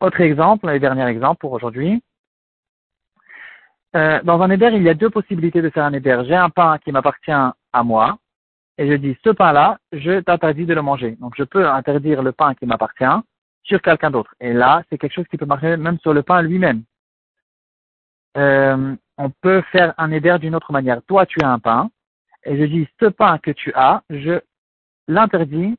Autre 0.00 0.20
exemple, 0.20 0.66
le 0.66 0.78
dernier 0.78 1.06
exemple 1.06 1.38
pour 1.40 1.52
aujourd'hui. 1.52 2.02
Euh, 3.94 4.20
dans 4.24 4.42
un 4.42 4.50
éder, 4.50 4.68
il 4.74 4.82
y 4.82 4.90
a 4.90 4.94
deux 4.94 5.08
possibilités 5.08 5.62
de 5.62 5.70
faire 5.70 5.84
un 5.84 5.92
éder. 5.94 6.22
J'ai 6.26 6.34
un 6.34 6.50
pain 6.50 6.76
qui 6.78 6.92
m'appartient 6.92 7.30
à 7.30 7.82
moi, 7.82 8.18
et 8.78 8.88
je 8.88 8.94
dis, 8.94 9.16
ce 9.24 9.30
pain-là, 9.30 9.78
je 9.92 10.20
t'interdis 10.20 10.66
de 10.66 10.74
le 10.74 10.82
manger. 10.82 11.16
Donc 11.20 11.34
je 11.36 11.44
peux 11.44 11.66
interdire 11.66 12.22
le 12.22 12.32
pain 12.32 12.54
qui 12.54 12.66
m'appartient 12.66 13.04
sur 13.62 13.80
quelqu'un 13.80 14.10
d'autre. 14.10 14.34
Et 14.40 14.52
là, 14.52 14.82
c'est 14.88 14.98
quelque 14.98 15.14
chose 15.14 15.26
qui 15.30 15.36
peut 15.36 15.46
marcher 15.46 15.76
même 15.76 15.98
sur 16.00 16.12
le 16.12 16.22
pain 16.22 16.42
lui-même. 16.42 16.82
Euh, 18.36 18.94
on 19.18 19.30
peut 19.30 19.62
faire 19.72 19.94
un 19.96 20.10
éder 20.10 20.36
d'une 20.38 20.54
autre 20.54 20.72
manière. 20.72 21.00
Toi, 21.06 21.24
tu 21.26 21.40
as 21.42 21.48
un 21.48 21.58
pain, 21.58 21.90
et 22.44 22.56
je 22.58 22.64
dis, 22.64 22.86
ce 23.00 23.06
pain 23.06 23.38
que 23.38 23.50
tu 23.50 23.72
as, 23.74 24.02
je 24.10 24.40
l'interdis 25.08 25.76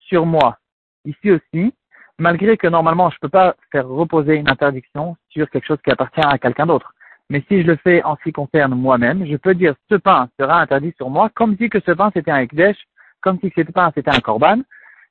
sur 0.00 0.26
moi. 0.26 0.58
Ici 1.04 1.30
aussi, 1.30 1.74
malgré 2.18 2.56
que 2.56 2.66
normalement 2.66 3.10
je 3.10 3.16
ne 3.16 3.20
peux 3.20 3.28
pas 3.28 3.56
faire 3.72 3.88
reposer 3.88 4.36
une 4.36 4.48
interdiction 4.48 5.16
sur 5.28 5.48
quelque 5.50 5.66
chose 5.66 5.80
qui 5.82 5.90
appartient 5.90 6.20
à 6.24 6.38
quelqu'un 6.38 6.66
d'autre. 6.66 6.94
Mais 7.30 7.42
si 7.48 7.62
je 7.62 7.66
le 7.66 7.76
fais 7.76 8.02
en 8.02 8.16
ce 8.16 8.22
qui 8.22 8.32
concerne 8.32 8.74
moi-même, 8.74 9.26
je 9.26 9.36
peux 9.36 9.54
dire 9.54 9.74
ce 9.90 9.94
pain 9.94 10.28
sera 10.38 10.60
interdit 10.60 10.92
sur 10.96 11.10
moi, 11.10 11.30
comme 11.34 11.56
si 11.56 11.68
que 11.70 11.80
ce 11.80 11.92
pain 11.92 12.10
c'était 12.14 12.30
un 12.30 12.38
ekdesh, 12.38 12.76
comme 13.20 13.38
si 13.40 13.50
ce 13.56 13.62
pain 13.62 13.90
c'était 13.94 14.14
un 14.14 14.20
korban, 14.20 14.60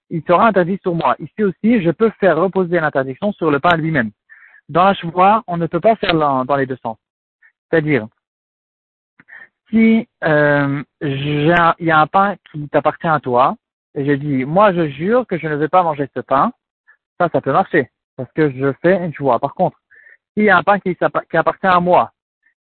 il 0.09 0.21
sera 0.27 0.47
interdit 0.47 0.79
sur 0.83 0.93
moi. 0.93 1.15
Ici 1.19 1.43
aussi, 1.43 1.81
je 1.81 1.89
peux 1.89 2.11
faire 2.19 2.37
reposer 2.37 2.79
l'interdiction 2.79 3.31
sur 3.33 3.49
le 3.49 3.59
pain 3.59 3.75
lui-même. 3.77 4.11
Dans 4.69 4.85
la 4.85 4.93
chevoie, 4.93 5.43
on 5.47 5.57
ne 5.57 5.65
peut 5.65 5.79
pas 5.79 5.95
faire 5.95 6.13
dans 6.13 6.55
les 6.55 6.67
deux 6.67 6.77
sens. 6.83 6.97
C'est-à-dire, 7.69 8.07
si 9.69 10.07
euh, 10.23 10.83
il 11.01 11.47
y 11.79 11.91
a 11.91 11.99
un 11.99 12.07
pain 12.07 12.35
qui 12.51 12.69
t'appartient 12.69 13.07
à 13.07 13.19
toi, 13.19 13.55
et 13.95 14.05
j'ai 14.05 14.17
dit, 14.17 14.45
moi 14.45 14.71
je 14.73 14.87
jure 14.89 15.25
que 15.25 15.37
je 15.37 15.47
ne 15.47 15.55
vais 15.55 15.67
pas 15.67 15.83
manger 15.83 16.07
ce 16.15 16.19
pain, 16.19 16.51
ça, 17.19 17.29
ça 17.31 17.41
peut 17.41 17.51
marcher, 17.51 17.89
parce 18.15 18.31
que 18.33 18.51
je 18.51 18.71
fais 18.81 19.03
une 19.03 19.13
joie. 19.13 19.39
Par 19.39 19.55
contre, 19.55 19.77
s'il 20.33 20.45
y 20.45 20.49
a 20.49 20.57
un 20.57 20.63
pain 20.63 20.79
qui, 20.79 20.95
appartient 21.01 21.67
à 21.67 21.79
moi, 21.79 22.11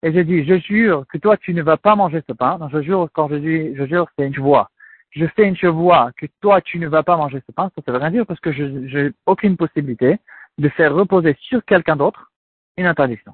et 0.02 0.14
j'ai 0.14 0.24
dit, 0.24 0.46
je 0.46 0.58
jure 0.60 1.06
que 1.12 1.18
toi 1.18 1.38
tu 1.38 1.54
ne 1.54 1.62
vas 1.62 1.78
pas 1.78 1.96
manger 1.96 2.22
ce 2.28 2.34
pain, 2.34 2.60
je 2.72 2.82
jure, 2.82 3.10
quand 3.14 3.28
je 3.30 3.36
dis, 3.36 3.76
je 3.76 3.86
jure, 3.86 4.08
c'est 4.18 4.26
une 4.26 4.34
joie. 4.34 4.70
je 5.12 5.26
fais 5.36 5.48
une 5.48 5.56
chevoie 5.58 6.12
que 6.18 6.26
toi 6.42 6.62
tu 6.62 6.80
ne 6.80 6.88
vas 6.88 7.04
pas 7.04 7.18
manger 7.18 7.42
ce 7.46 7.52
pain, 7.52 7.70
ça 7.76 7.82
ne 7.86 7.94
veut 7.94 8.00
rien 8.00 8.12
dire 8.12 8.26
parce 8.26 8.40
que 8.40 8.52
je 8.52 8.64
n'ai 8.64 9.12
aucune 9.26 9.58
possibilité 9.58 10.20
de 10.58 10.70
faire 10.70 10.94
reposer 10.94 11.36
sur 11.40 11.64
quelqu'un 11.66 11.96
d'autre 11.96 12.32
une 12.78 12.86
interdiction. 12.86 13.34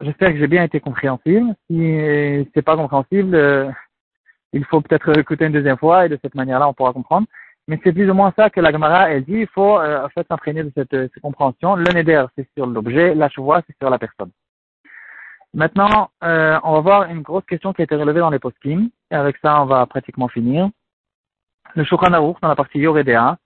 J'espère 0.00 0.32
que 0.32 0.38
j'ai 0.38 0.46
bien 0.46 0.62
été 0.62 0.80
compréhensible. 0.80 1.54
Si 1.68 2.46
c'est 2.54 2.62
pas 2.62 2.76
compréhensible, 2.76 3.34
euh, 3.34 3.70
il 4.52 4.64
faut 4.64 4.80
peut-être 4.80 5.18
écouter 5.18 5.46
une 5.46 5.52
deuxième 5.52 5.76
fois 5.76 6.06
et 6.06 6.08
de 6.08 6.18
cette 6.22 6.34
manière-là, 6.34 6.68
on 6.68 6.74
pourra 6.74 6.92
comprendre. 6.92 7.26
Mais 7.66 7.80
c'est 7.82 7.92
plus 7.92 8.10
ou 8.10 8.14
moins 8.14 8.32
ça 8.36 8.50
que 8.50 8.60
la 8.60 8.72
Gemara, 8.72 9.10
elle 9.10 9.24
dit, 9.24 9.38
il 9.38 9.46
faut 9.46 9.78
euh, 9.78 10.04
en 10.04 10.08
fait 10.10 10.26
s'entraîner 10.28 10.64
de 10.64 10.72
cette, 10.76 10.90
cette, 10.90 11.22
compréhension. 11.22 11.76
Le 11.76 11.90
neder, 11.92 12.26
c'est 12.36 12.46
sur 12.54 12.66
l'objet, 12.66 13.14
la 13.14 13.30
chevoie, 13.30 13.62
c'est 13.66 13.76
sur 13.78 13.88
la 13.88 13.98
personne. 13.98 14.30
Maintenant, 15.54 16.10
euh, 16.24 16.58
on 16.62 16.72
va 16.72 16.80
voir 16.80 17.02
une 17.04 17.22
grosse 17.22 17.44
question 17.46 17.72
qui 17.72 17.80
a 17.80 17.84
été 17.84 17.94
relevée 17.94 18.20
dans 18.20 18.30
les 18.30 18.38
post 18.38 18.56
Et 18.66 18.90
avec 19.10 19.36
ça, 19.38 19.62
on 19.62 19.66
va 19.66 19.86
pratiquement 19.86 20.28
finir. 20.28 20.68
Le 21.74 21.84
Shulchan 21.84 22.10
dans 22.10 22.48
la 22.48 22.56
partie 22.56 22.78
Yoredea. 22.78 23.38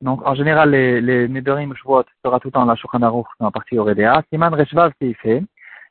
Donc, 0.00 0.26
en 0.26 0.34
général, 0.34 0.70
les, 0.70 1.00
les 1.00 1.28
Nederim 1.28 1.72
Shvot 1.74 2.04
sera 2.24 2.40
tout 2.40 2.48
le 2.48 2.52
temps 2.52 2.64
la 2.64 2.74
Shulchan 2.74 2.98
dans 2.98 3.24
la 3.38 3.50
partie 3.50 3.76
Yoredea. 3.76 4.22
Siman 4.30 4.54
Reshvav 4.54 4.92
fait. 4.98 5.44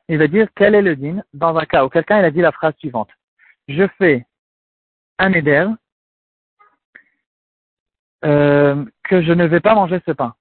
Il 0.08 0.18
va 0.18 0.26
dire 0.26 0.48
quel 0.54 0.74
est 0.74 0.82
le 0.82 0.94
din 0.94 1.22
dans 1.32 1.56
un 1.56 1.64
cas 1.64 1.84
où 1.84 1.88
quelqu'un 1.88 2.18
il 2.18 2.24
a 2.24 2.30
dit 2.30 2.40
la 2.40 2.52
phrase 2.52 2.74
suivante. 2.78 3.10
Je 3.66 3.84
fais 3.98 4.26
un 5.18 5.30
Neder 5.30 5.66
euh, 8.26 8.84
que 9.04 9.22
je 9.22 9.32
ne 9.32 9.46
vais 9.46 9.60
pas 9.60 9.74
manger 9.74 10.00
ce 10.04 10.12
pain. 10.12 10.34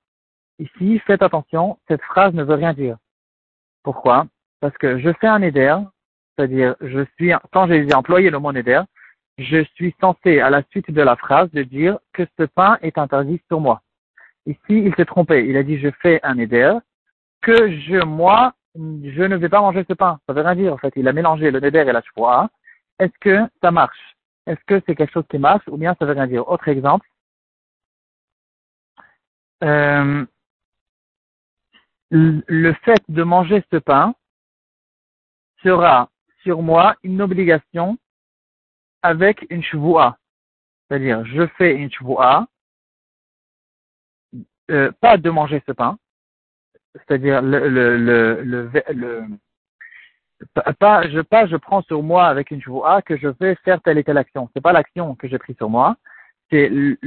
Ici, 0.59 0.99
faites 0.99 1.21
attention, 1.21 1.77
cette 1.87 2.01
phrase 2.01 2.33
ne 2.33 2.43
veut 2.43 2.55
rien 2.55 2.73
dire. 2.73 2.97
Pourquoi? 3.83 4.25
Parce 4.59 4.77
que 4.77 4.99
je 4.99 5.11
fais 5.21 5.27
un 5.27 5.41
éder, 5.41 5.75
c'est-à-dire 6.35 6.75
je 6.81 7.05
suis, 7.15 7.31
quand 7.53 7.67
j'ai 7.67 7.93
employé 7.93 8.29
le 8.29 8.39
mot 8.39 8.51
éder, 8.51 8.81
je 9.37 9.63
suis 9.75 9.93
censé, 9.99 10.39
à 10.39 10.49
la 10.49 10.63
suite 10.71 10.89
de 10.89 11.01
la 11.01 11.15
phrase, 11.15 11.51
de 11.51 11.63
dire 11.63 11.99
que 12.13 12.23
ce 12.39 12.43
pain 12.43 12.77
est 12.81 12.97
interdit 12.97 13.41
sur 13.47 13.59
moi. 13.59 13.81
Ici, 14.45 14.59
il 14.69 14.93
s'est 14.95 15.05
trompé. 15.05 15.45
Il 15.47 15.57
a 15.57 15.63
dit 15.63 15.77
je 15.77 15.89
fais 16.01 16.19
un 16.23 16.37
éder, 16.37 16.73
que 17.41 17.71
je, 17.79 18.03
moi, 18.03 18.53
je 18.75 19.23
ne 19.23 19.35
vais 19.35 19.49
pas 19.49 19.61
manger 19.61 19.85
ce 19.87 19.93
pain. 19.93 20.19
Ça 20.25 20.33
veut 20.33 20.41
rien 20.41 20.55
dire, 20.55 20.73
en 20.73 20.77
fait. 20.77 20.93
Il 20.95 21.07
a 21.07 21.13
mélangé 21.13 21.51
le 21.51 21.59
neder 21.59 21.79
et 21.87 21.91
la 21.91 22.01
choix. 22.01 22.49
Est-ce 22.99 23.13
que 23.19 23.39
ça 23.61 23.71
marche? 23.71 24.15
Est-ce 24.47 24.63
que 24.65 24.81
c'est 24.85 24.95
quelque 24.95 25.11
chose 25.11 25.25
qui 25.29 25.37
marche 25.37 25.67
ou 25.67 25.77
bien 25.77 25.95
ça 25.99 26.05
veut 26.05 26.13
rien 26.13 26.27
dire? 26.27 26.47
Autre 26.47 26.67
exemple. 26.67 27.07
Euh, 29.63 30.25
le 32.11 32.73
fait 32.83 33.01
de 33.09 33.23
manger 33.23 33.63
ce 33.71 33.77
pain, 33.77 34.15
sera 35.65 36.09
sur 36.43 36.61
moi 36.61 36.95
une 37.03 37.21
obligation 37.21 37.97
avec 39.01 39.45
une 39.49 39.63
shvoua. 39.63 40.17
C'est-à-dire, 40.87 41.25
je 41.25 41.47
fais 41.57 41.75
une 41.75 41.91
shvoua, 41.91 42.47
euh, 44.71 44.91
pas 45.01 45.17
de 45.17 45.29
manger 45.29 45.63
ce 45.65 45.71
pain, 45.71 45.97
c'est-à-dire 46.93 47.41
le, 47.41 47.67
le, 47.67 47.97
le, 47.97 48.71
le, 48.93 49.23
pas, 50.79 51.07
je, 51.09 51.21
pas 51.21 51.47
je 51.47 51.55
prends 51.55 51.81
sur 51.81 52.03
moi 52.03 52.27
avec 52.27 52.51
une 52.51 52.61
shvoua 52.61 53.01
que 53.01 53.17
je 53.17 53.27
vais 53.27 53.55
faire 53.63 53.81
telle 53.81 53.97
et 53.97 54.03
telle 54.03 54.17
action. 54.17 54.49
C'est 54.53 54.61
pas 54.61 54.73
l'action 54.73 55.15
que 55.15 55.27
j'ai 55.27 55.39
pris 55.39 55.55
sur 55.55 55.69
moi. 55.69 55.97
C'est 56.51 56.69
le, 56.69 56.97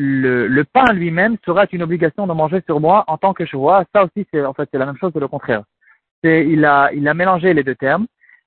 le, 0.48 0.64
pain 0.64 0.92
lui-même 0.92 1.36
sera 1.44 1.64
une 1.70 1.82
obligation 1.82 2.26
de 2.26 2.32
manger 2.32 2.60
sur 2.66 2.80
moi 2.80 3.04
en 3.06 3.18
tant 3.18 3.34
que 3.34 3.44
shvoua. 3.44 3.84
Ça 3.94 4.04
aussi, 4.04 4.26
c'est 4.32 4.44
en 4.44 4.52
fait 4.52 4.68
c'est 4.72 4.78
la 4.78 4.86
même 4.86 4.96
chose 4.96 5.12
que 5.12 5.18
le 5.18 5.28
contraire. 5.28 5.62
C'est 6.22 6.46
il 6.46 6.64
a 6.64 6.90
il 6.92 7.06
a 7.06 7.14
mélangé 7.14 7.54
les 7.54 7.62
deux 7.62 7.76
termes. 7.76 8.06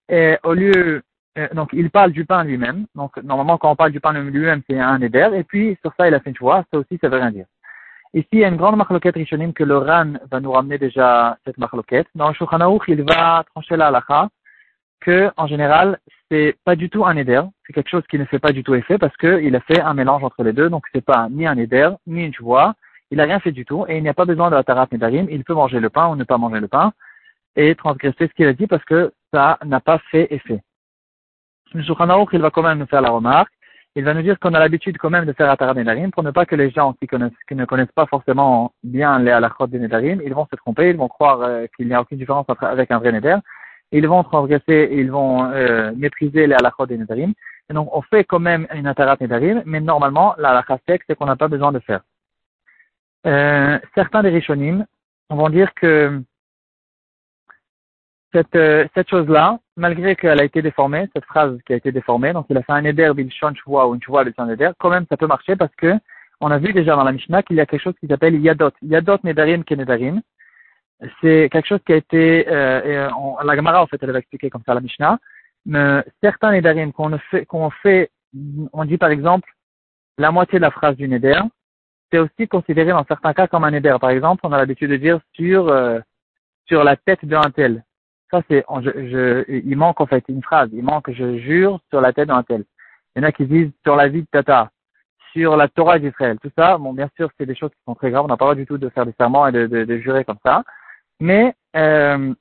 Et 0.10 0.38
au 0.44 0.54
lieu, 0.54 1.02
euh, 1.38 1.48
donc 1.54 1.70
il 1.72 1.90
parle 1.90 2.12
du 2.12 2.26
pain 2.26 2.44
lui-même. 2.44 2.86
Donc 2.96 3.16
normalement 3.24 3.58
quand 3.58 3.72
on 3.72 3.76
parle 3.76 3.92
du 3.92 4.02
pain 4.02 4.12
lui-même 4.14 4.62
c'est 4.70 4.80
un 4.80 5.02
éder. 5.02 5.30
Et 5.36 5.44
puis 5.44 5.78
sur 5.82 5.94
ça 5.98 6.08
il 6.08 6.14
a 6.14 6.20
fait 6.20 6.32
une 6.32 6.36
choix. 6.36 6.66
Ça 6.72 6.80
aussi 6.80 6.98
ça 7.02 7.08
veut 7.08 7.18
rien 7.18 7.32
dire. 7.32 7.46
Ici 8.14 8.28
il 8.34 8.40
y 8.40 8.44
a 8.44 8.50
une 8.50 8.58
grande 8.58 8.76
marloquette 8.76 9.16
rishonim 9.16 9.54
que 9.54 9.64
le 9.64 9.78
Ran 9.78 10.14
va 10.30 10.42
nous 10.42 10.52
ramener 10.52 10.78
déjà 10.78 11.38
cette 11.46 11.58
marloquette. 11.58 12.08
Dans 12.16 12.28
le 12.28 12.34
Shulchan 12.34 12.80
il 12.90 13.04
va 13.04 13.46
trancher 13.54 13.78
la 13.78 13.88
halakha 13.88 14.28
que 15.01 15.31
en 15.38 15.48
général 15.48 16.00
c'est 16.29 16.55
pas 16.63 16.77
du 16.77 16.89
tout 16.89 17.05
un 17.05 17.17
éder. 17.17 17.41
C'est 17.67 17.74
quelque 17.74 17.89
chose 17.89 18.03
qui 18.10 18.17
ne 18.17 18.25
fait 18.25 18.39
pas 18.39 18.53
du 18.53 18.63
tout 18.63 18.74
effet 18.74 18.98
parce 18.98 19.15
qu'il 19.17 19.55
a 19.55 19.60
fait 19.60 19.81
un 19.81 19.93
mélange 19.93 20.24
entre 20.24 20.43
les 20.43 20.53
deux. 20.53 20.70
Donc 20.70 20.86
c'est 20.93 21.03
pas 21.03 21.27
ni 21.29 21.46
un 21.46 21.58
éder 21.58 21.89
ni 22.08 22.24
une 22.24 22.34
choix. 22.34 22.74
Il 23.12 23.17
n'a 23.17 23.25
rien 23.25 23.41
fait 23.41 23.51
du 23.51 23.65
tout 23.65 23.86
et 23.89 23.98
il 23.98 24.03
n'y 24.03 24.10
a 24.10 24.13
pas 24.13 24.25
besoin 24.25 24.50
de 24.50 24.55
la 24.55 24.63
tarat 24.63 24.88
nedarim. 24.91 25.27
Il 25.29 25.43
peut 25.43 25.53
manger 25.53 25.81
le 25.81 25.89
pain 25.89 26.08
ou 26.08 26.15
ne 26.15 26.24
pas 26.24 26.38
manger 26.38 26.62
le 26.62 26.70
pain 26.70 26.93
et 27.58 27.75
transgresser 27.75 28.27
ce 28.27 28.34
qu'il 28.34 28.48
a 28.48 28.53
dit 28.53 28.67
parce 28.67 28.86
que 28.86 29.12
ça 29.34 29.60
n'a 29.65 29.81
pas 29.81 30.00
fait 30.10 30.34
effet. 30.34 30.62
M. 31.75 31.84
il 31.84 32.41
va 32.41 32.50
quand 32.50 32.63
même 32.63 32.79
nous 32.79 32.86
faire 32.86 33.01
la 33.01 33.10
remarque. 33.10 33.51
Il 33.96 34.05
va 34.05 34.13
nous 34.13 34.22
dire 34.22 34.39
qu'on 34.39 34.53
a 34.53 34.60
l'habitude 34.60 34.98
quand 34.98 35.10
même 35.10 35.25
de 35.25 35.34
faire 35.34 35.50
Atarat 35.50 35.74
Nedarim 35.74 36.12
pour 36.12 36.24
ne 36.24 36.31
pas 36.31 36.46
que 36.46 36.55
les 36.55 36.70
gens 36.70 36.93
qui, 36.93 37.10
ne 37.53 37.65
connaissent 37.65 37.91
pas 37.91 38.05
forcément 38.05 38.72
bien 38.84 39.20
les 39.20 39.31
Halachot 39.31 39.67
des 39.67 39.79
Nedarim, 39.79 40.22
ils 40.24 40.34
vont 40.34 40.48
se 40.50 40.55
tromper, 40.55 40.91
ils 40.91 40.96
vont 40.96 41.10
croire 41.10 41.41
euh, 41.41 41.65
qu'il 41.75 41.89
n'y 41.89 41.93
a 41.93 42.00
aucune 42.00 42.17
différence 42.17 42.46
avec 42.62 42.89
un 42.89 43.00
vrai 43.00 43.12
Neder. 43.12 43.36
Ils 43.92 44.08
vont 44.08 44.24
transgresser, 44.24 44.90
ils 44.92 45.12
vont 45.12 45.46
euh, 45.52 45.92
mépriser 45.96 46.48
les 46.48 46.56
Halachot 46.56 46.86
des 46.86 46.98
Nedarim. 46.98 47.34
Et 47.70 47.74
donc, 47.74 47.90
on 47.96 48.02
fait 48.02 48.24
quand 48.24 48.40
même 48.40 48.68
une 48.74 48.88
Atarat 48.88 49.18
Nedarim, 49.20 49.64
mais 49.66 49.80
normalement, 49.80 50.36
la 50.38 50.50
Halakha 50.50 50.80
c'est 50.88 51.16
qu'on 51.16 51.26
n'a 51.26 51.36
pas 51.36 51.48
besoin 51.48 51.72
de 51.72 51.80
faire. 51.80 52.02
Euh, 53.28 53.80
certains 53.96 54.24
des 54.24 54.30
Rishonim 54.30 54.86
vont 55.30 55.50
dire 55.50 55.74
que 55.74 56.22
cette, 58.34 58.56
euh, 58.56 58.88
cette 58.96 59.10
chose-là, 59.10 59.60
malgré 59.76 60.16
qu'elle 60.16 60.40
a 60.40 60.44
été 60.44 60.62
déformée, 60.62 61.10
cette 61.14 61.26
phrase 61.26 61.58
qui 61.66 61.74
a 61.74 61.76
été 61.76 61.92
déformée, 61.92 62.34
donc 62.34 62.46
il 62.50 62.58
a 62.58 62.64
fait 62.64 62.72
un 62.72 62.84
éder 62.84 63.12
bilshon 63.14 63.54
chvoa 63.54 63.88
ou 63.88 63.96
une 63.96 64.02
chvoa 64.02 64.24
bilshon 64.24 64.48
quand 64.80 64.90
même 64.90 65.06
ça 65.10 65.18
peut 65.18 65.28
marcher 65.28 65.56
parce 65.56 65.76
que 65.76 65.94
on 66.40 66.50
a 66.50 66.58
vu 66.58 66.74
déjà 66.74 66.96
dans 66.96 67.04
la 67.04 67.12
Mishnah 67.12 67.44
qu'il 67.44 67.58
y 67.58 67.62
a 67.62 67.66
quelque 67.66 67.84
chose 67.84 67.94
qui 68.00 68.08
s'appelle 68.08 68.36
yadot. 68.42 68.72
Yadot 68.82 69.20
nedarim 69.24 69.64
ke 69.64 69.76
nedarim. 69.76 70.22
C'est 71.22 71.50
quelque 71.51 71.67
chose 71.67 71.79
qui 71.86 71.93
a 71.93 71.96
été, 71.96 72.46
euh, 72.48 73.10
la 73.43 73.55
Gemara 73.55 73.81
en 73.81 73.88
fait 73.88 73.98
elle 74.01 74.12
va 74.12 74.20
expliquer 74.20 74.50
comme 74.50 74.62
ça 74.65 74.75
la 74.75 74.81
Mishnah, 74.81 75.17
mais 75.65 76.03
certains 76.22 76.51
nedarim 76.51 76.93
qu'on 76.93 77.17
fait, 77.17 77.46
qu'on 77.46 77.70
fait, 77.70 78.12
on 78.72 78.86
dit 78.86 78.98
par 78.98 79.10
exemple 79.10 79.50
la 80.17 80.31
moitié 80.31 80.60
de 80.60 80.63
la 80.63 80.72
phrase 80.72 80.96
du 80.96 81.08
neder, 81.08 81.41
c'est 82.12 82.20
aussi 82.20 82.48
considéré 82.48 82.91
dans 82.91 83.05
certains 83.05 83.34
cas 83.34 83.48
comme 83.48 83.63
un 83.63 83.72
neder. 83.72 83.98
Par 84.00 84.12
exemple, 84.12 84.41
on 84.43 84.51
a 84.51 84.58
l'habitude 84.58 84.91
de 84.91 84.98
dire 84.98 85.20
sur 85.34 85.70
euh, 85.70 86.00
sur 86.65 86.84
la 86.84 86.96
tête 86.96 87.25
d'un 87.25 87.50
tel. 87.50 87.84
Ça, 88.29 88.41
c'est, 88.50 88.63
je, 88.81 89.43
il 89.50 89.75
manque 89.75 90.00
en 90.00 90.05
fait 90.05 90.24
une 90.29 90.43
phrase. 90.43 90.70
Il 90.72 90.84
manque, 90.84 91.12
je 91.12 91.38
jure 91.39 91.79
sur 91.89 92.00
la 92.00 92.13
tête 92.13 92.29
d'un 92.29 92.43
tel. 92.43 92.63
Il 93.15 93.22
y 93.22 93.25
en 93.25 93.27
a 93.27 93.31
qui 93.31 93.46
disent 93.46 93.72
sur 93.84 93.96
la 93.96 94.08
vie 94.08 94.22
de 94.22 94.27
Tata, 94.31 94.70
sur 95.34 95.58
la 95.58 95.67
Torah 95.67 96.00
d'Israël. 96.00 96.38
Tout 96.41 96.51
ça, 96.58 96.77
bon, 96.77 96.93
bien 96.93 97.10
sûr, 97.17 97.29
c'est 97.38 97.46
des 97.46 97.55
choses 97.55 97.72
qui 97.72 97.81
sont 97.86 97.96
très 97.96 98.10
graves. 98.10 98.24
On 98.24 98.29
n'a 98.29 98.38
pas 98.38 98.46
le 98.46 98.51
droit 98.51 98.55
du 98.55 98.65
tout 98.65 98.77
de 98.77 98.88
faire 98.89 99.05
des 99.05 99.13
serments 99.20 99.48
et 99.48 99.51
de, 99.51 99.67
de, 99.67 99.84
de 99.84 99.98
jurer 99.98 100.24
comme 100.24 100.38
ça. 100.46 100.63
Mais 101.22 101.56
euh, 101.78 102.34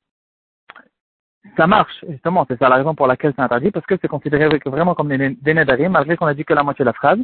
ça 1.55 1.67
marche, 1.67 2.03
justement. 2.09 2.45
C'est 2.49 2.59
ça 2.59 2.67
la 2.67 2.75
raison 2.75 2.93
pour 2.93 3.07
laquelle 3.07 3.31
c'est 3.35 3.41
interdit, 3.41 3.71
parce 3.71 3.85
que 3.85 3.95
c'est 4.01 4.09
considéré 4.09 4.49
vraiment 4.65 4.95
comme 4.95 5.07
des, 5.07 5.29
des 5.29 5.87
malgré 5.87 6.17
qu'on 6.17 6.25
a 6.25 6.33
dit 6.33 6.43
que 6.43 6.53
la 6.53 6.63
moitié 6.63 6.83
de 6.83 6.89
la 6.89 6.93
phrase. 6.93 7.19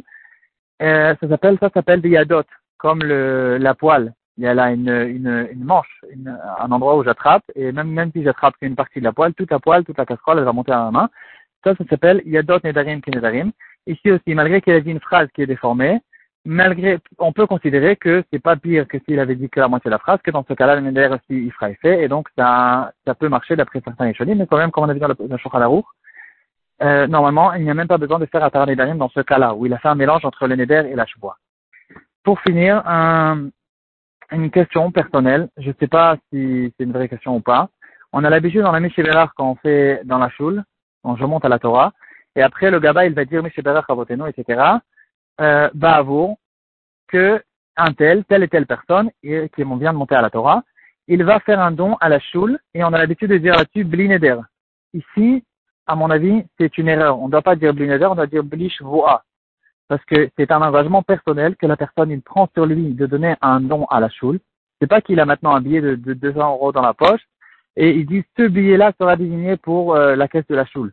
Euh, 0.80 1.14
ça 1.20 1.28
s'appelle, 1.28 1.58
ça 1.60 1.68
s'appelle 1.74 2.00
des 2.00 2.10
yadot, 2.10 2.44
comme 2.78 3.02
le, 3.02 3.58
la 3.58 3.74
poêle 3.74 4.14
il 4.38 4.44
y 4.44 4.46
a 4.46 4.54
là 4.54 4.70
une, 4.70 4.88
une, 4.88 5.48
une 5.52 5.64
manche, 5.64 6.04
un 6.60 6.70
endroit 6.70 6.96
où 6.96 7.02
j'attrape, 7.02 7.42
et 7.56 7.72
même, 7.72 7.90
même 7.90 8.12
si 8.12 8.22
j'attrape 8.22 8.54
une 8.60 8.76
partie 8.76 9.00
de 9.00 9.04
la 9.04 9.12
poêle, 9.12 9.34
toute 9.34 9.50
la 9.50 9.58
poêle, 9.58 9.84
toute 9.84 9.98
la 9.98 10.06
casserole, 10.06 10.38
elle 10.38 10.44
va 10.44 10.52
monter 10.52 10.70
à 10.70 10.84
ma 10.84 10.90
main. 10.92 11.10
Ça, 11.64 11.74
ça 11.74 11.84
s'appelle 11.90 12.22
Yadot 12.24 12.60
Nedarim 12.62 13.00
Nedarim. 13.08 13.50
Ici 13.88 14.12
aussi, 14.12 14.34
malgré 14.34 14.60
qu'il 14.62 14.74
ait 14.74 14.80
dit 14.80 14.92
une 14.92 15.00
phrase 15.00 15.28
qui 15.34 15.42
est 15.42 15.46
déformée, 15.46 16.00
malgré, 16.48 16.98
on 17.18 17.32
peut 17.32 17.46
considérer 17.46 17.96
que 17.96 18.24
c'est 18.32 18.38
pas 18.38 18.56
pire 18.56 18.88
que 18.88 18.98
s'il 19.00 19.20
avait 19.20 19.36
dit 19.36 19.50
que 19.50 19.60
la 19.60 19.68
moitié 19.68 19.90
de 19.90 19.94
la 19.94 19.98
phrase, 19.98 20.18
que 20.24 20.30
dans 20.30 20.44
ce 20.48 20.54
cas-là, 20.54 20.76
le 20.76 20.80
Neder 20.80 21.08
aussi, 21.08 21.44
il 21.44 21.52
fera 21.52 21.70
effet, 21.70 22.02
et 22.02 22.08
donc 22.08 22.28
ça, 22.36 22.92
ça 23.06 23.14
peut 23.14 23.28
marcher 23.28 23.54
d'après 23.54 23.82
certains 23.84 24.06
échelons, 24.06 24.34
mais 24.34 24.46
quand 24.46 24.56
même, 24.56 24.70
comme 24.70 24.84
on 24.84 24.88
a 24.88 24.94
vu 24.94 24.98
dans 24.98 25.08
le, 25.08 25.16
le 25.18 25.82
euh, 26.80 27.06
normalement, 27.06 27.52
il 27.52 27.64
n'y 27.64 27.70
a 27.70 27.74
même 27.74 27.88
pas 27.88 27.98
besoin 27.98 28.18
de 28.18 28.26
faire 28.26 28.42
Atar 28.42 28.66
Nedarim 28.66 28.96
dans 28.96 29.10
ce 29.10 29.20
cas-là, 29.20 29.54
où 29.54 29.66
il 29.66 29.74
a 29.74 29.78
fait 29.78 29.88
un 29.88 29.94
mélange 29.94 30.24
entre 30.24 30.46
le 30.46 30.56
Neder 30.56 30.84
et 30.90 30.94
la 30.94 31.04
Choubois. 31.04 31.36
Pour 32.24 32.40
finir, 32.40 32.82
un, 32.86 33.50
une 34.32 34.50
question 34.50 34.90
personnelle. 34.90 35.48
Je 35.56 35.70
sais 35.78 35.86
pas 35.86 36.16
si 36.30 36.72
c'est 36.76 36.84
une 36.84 36.92
vraie 36.92 37.08
question 37.08 37.36
ou 37.36 37.40
pas. 37.40 37.68
On 38.12 38.24
a 38.24 38.30
l'habitude 38.30 38.62
dans 38.62 38.72
la 38.72 38.80
Bérar 38.80 39.34
quand 39.34 39.50
on 39.50 39.54
fait 39.56 40.00
dans 40.04 40.18
la 40.18 40.30
choule, 40.30 40.64
quand 41.02 41.16
je 41.16 41.24
monte 41.24 41.44
à 41.44 41.48
la 41.48 41.58
Torah, 41.58 41.92
et 42.36 42.42
après 42.42 42.70
le 42.70 42.80
Gaba 42.80 43.06
il 43.06 43.14
va 43.14 43.24
dire 43.24 43.42
Bérar 43.42 43.84
Chavoteno, 43.86 44.26
etc. 44.26 44.78
Euh, 45.40 45.68
que 47.08 47.42
un 47.76 47.92
tel, 47.92 48.24
telle 48.24 48.42
et 48.42 48.48
telle 48.48 48.66
personne, 48.66 49.10
et, 49.22 49.48
qui 49.54 49.62
vient 49.62 49.92
de 49.92 49.98
monter 49.98 50.16
à 50.16 50.22
la 50.22 50.30
Torah, 50.30 50.62
il 51.06 51.24
va 51.24 51.40
faire 51.40 51.60
un 51.60 51.70
don 51.70 51.96
à 52.00 52.08
la 52.08 52.18
choule, 52.18 52.58
et 52.74 52.84
on 52.84 52.92
a 52.92 52.98
l'habitude 52.98 53.30
de 53.30 53.38
dire 53.38 53.54
là-dessus 53.54 53.84
Blineder. 53.84 54.40
Ici, 54.92 55.44
à 55.86 55.94
mon 55.94 56.10
avis, 56.10 56.44
c'est 56.58 56.76
une 56.76 56.88
erreur. 56.88 57.18
On 57.20 57.26
ne 57.26 57.32
doit 57.32 57.42
pas 57.42 57.56
dire 57.56 57.72
Blineder, 57.72 58.06
on 58.06 58.14
doit 58.14 58.26
dire 58.26 58.44
Blish 58.44 58.82
Voa 58.82 59.22
parce 59.88 60.04
que 60.04 60.30
c'est 60.36 60.52
un 60.52 60.62
engagement 60.62 61.02
personnel 61.02 61.56
que 61.56 61.66
la 61.66 61.76
personne 61.76 62.10
il 62.10 62.20
prend 62.20 62.48
sur 62.54 62.66
lui 62.66 62.92
de 62.92 63.06
donner 63.06 63.34
un 63.40 63.60
don 63.60 63.86
à 63.86 64.00
la 64.00 64.10
choule. 64.10 64.38
C'est 64.80 64.86
pas 64.86 65.00
qu'il 65.00 65.18
a 65.18 65.24
maintenant 65.24 65.54
un 65.54 65.60
billet 65.60 65.80
de, 65.80 65.96
de 65.96 66.14
200 66.14 66.52
euros 66.52 66.72
dans 66.72 66.82
la 66.82 66.94
poche 66.94 67.22
et 67.74 67.90
il 67.90 68.06
dit 68.06 68.22
ce 68.36 68.46
billet-là 68.46 68.92
sera 68.98 69.16
désigné 69.16 69.56
pour 69.56 69.94
euh, 69.94 70.14
la 70.14 70.28
caisse 70.28 70.46
de 70.46 70.54
la 70.54 70.66
choule. 70.66 70.92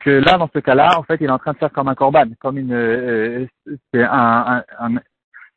Que 0.00 0.10
là, 0.10 0.38
dans 0.38 0.48
ce 0.52 0.58
cas-là, 0.58 0.98
en 0.98 1.02
fait, 1.02 1.16
il 1.20 1.26
est 1.26 1.30
en 1.30 1.38
train 1.38 1.52
de 1.52 1.58
faire 1.58 1.72
comme 1.72 1.88
un 1.88 1.94
corban, 1.94 2.26
comme 2.40 2.58
une, 2.58 2.72
euh, 2.72 3.46
c'est 3.92 4.02
un, 4.02 4.62
un, 4.78 4.94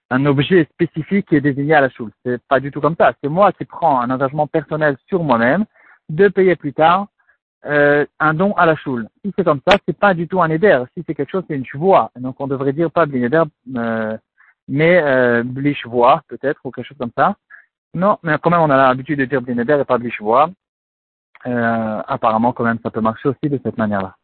un, 0.10 0.26
objet 0.26 0.68
spécifique 0.74 1.28
qui 1.28 1.36
est 1.36 1.42
désigné 1.42 1.76
à 1.76 1.82
la 1.82 1.90
choule. 1.90 2.12
C'est 2.24 2.42
pas 2.48 2.60
du 2.60 2.72
tout 2.72 2.82
comme 2.82 2.96
ça. 3.00 3.14
C'est 3.22 3.30
moi 3.30 3.52
qui 3.52 3.66
prends 3.66 4.02
un 4.02 4.10
engagement 4.10 4.48
personnel 4.48 4.98
sur 5.08 5.24
moi-même 5.24 5.66
de 6.10 6.28
payer 6.28 6.56
plus 6.56 6.74
tard 6.74 7.08
euh, 7.66 8.06
un 8.20 8.34
don 8.34 8.54
à 8.54 8.66
la 8.66 8.76
choule. 8.76 9.08
Si 9.24 9.34
c'est 9.36 9.44
comme 9.44 9.62
ça, 9.68 9.78
c'est 9.88 9.98
pas 9.98 10.14
du 10.14 10.28
tout 10.28 10.42
un 10.42 10.50
éder. 10.50 10.84
Si 10.96 11.04
c'est 11.06 11.16
quelque 11.16 11.32
chose, 11.32 11.44
c'est 11.48 11.56
une 11.56 11.66
chevoie. 11.66 12.12
Donc 12.16 12.36
on 12.40 12.48
devrait 12.48 12.74
dire 12.74 12.92
pas 12.92 13.06
blineder, 13.06 13.44
euh, 13.76 14.18
mais 14.68 15.02
euh, 15.04 15.44
peut-être 15.44 16.60
ou 16.64 16.72
quelque 16.72 16.86
chose 16.86 16.98
comme 16.98 17.12
ça. 17.18 17.36
Non, 17.94 18.20
mais 18.24 18.38
quand 18.42 18.50
même 18.50 18.62
on 18.62 18.70
a 18.70 18.78
l'habitude 18.78 19.20
de 19.20 19.26
dire 19.26 19.42
blineder 19.42 19.80
et 19.82 19.86
pas 19.86 19.98
blichvoie. 19.98 20.50
Euh, 21.48 22.02
apparemment 22.08 22.54
quand 22.54 22.64
même 22.64 22.80
ça 22.82 22.90
peut 22.90 23.02
marcher 23.02 23.30
aussi 23.30 23.50
de 23.50 23.60
cette 23.64 23.78
manière-là. 23.78 24.16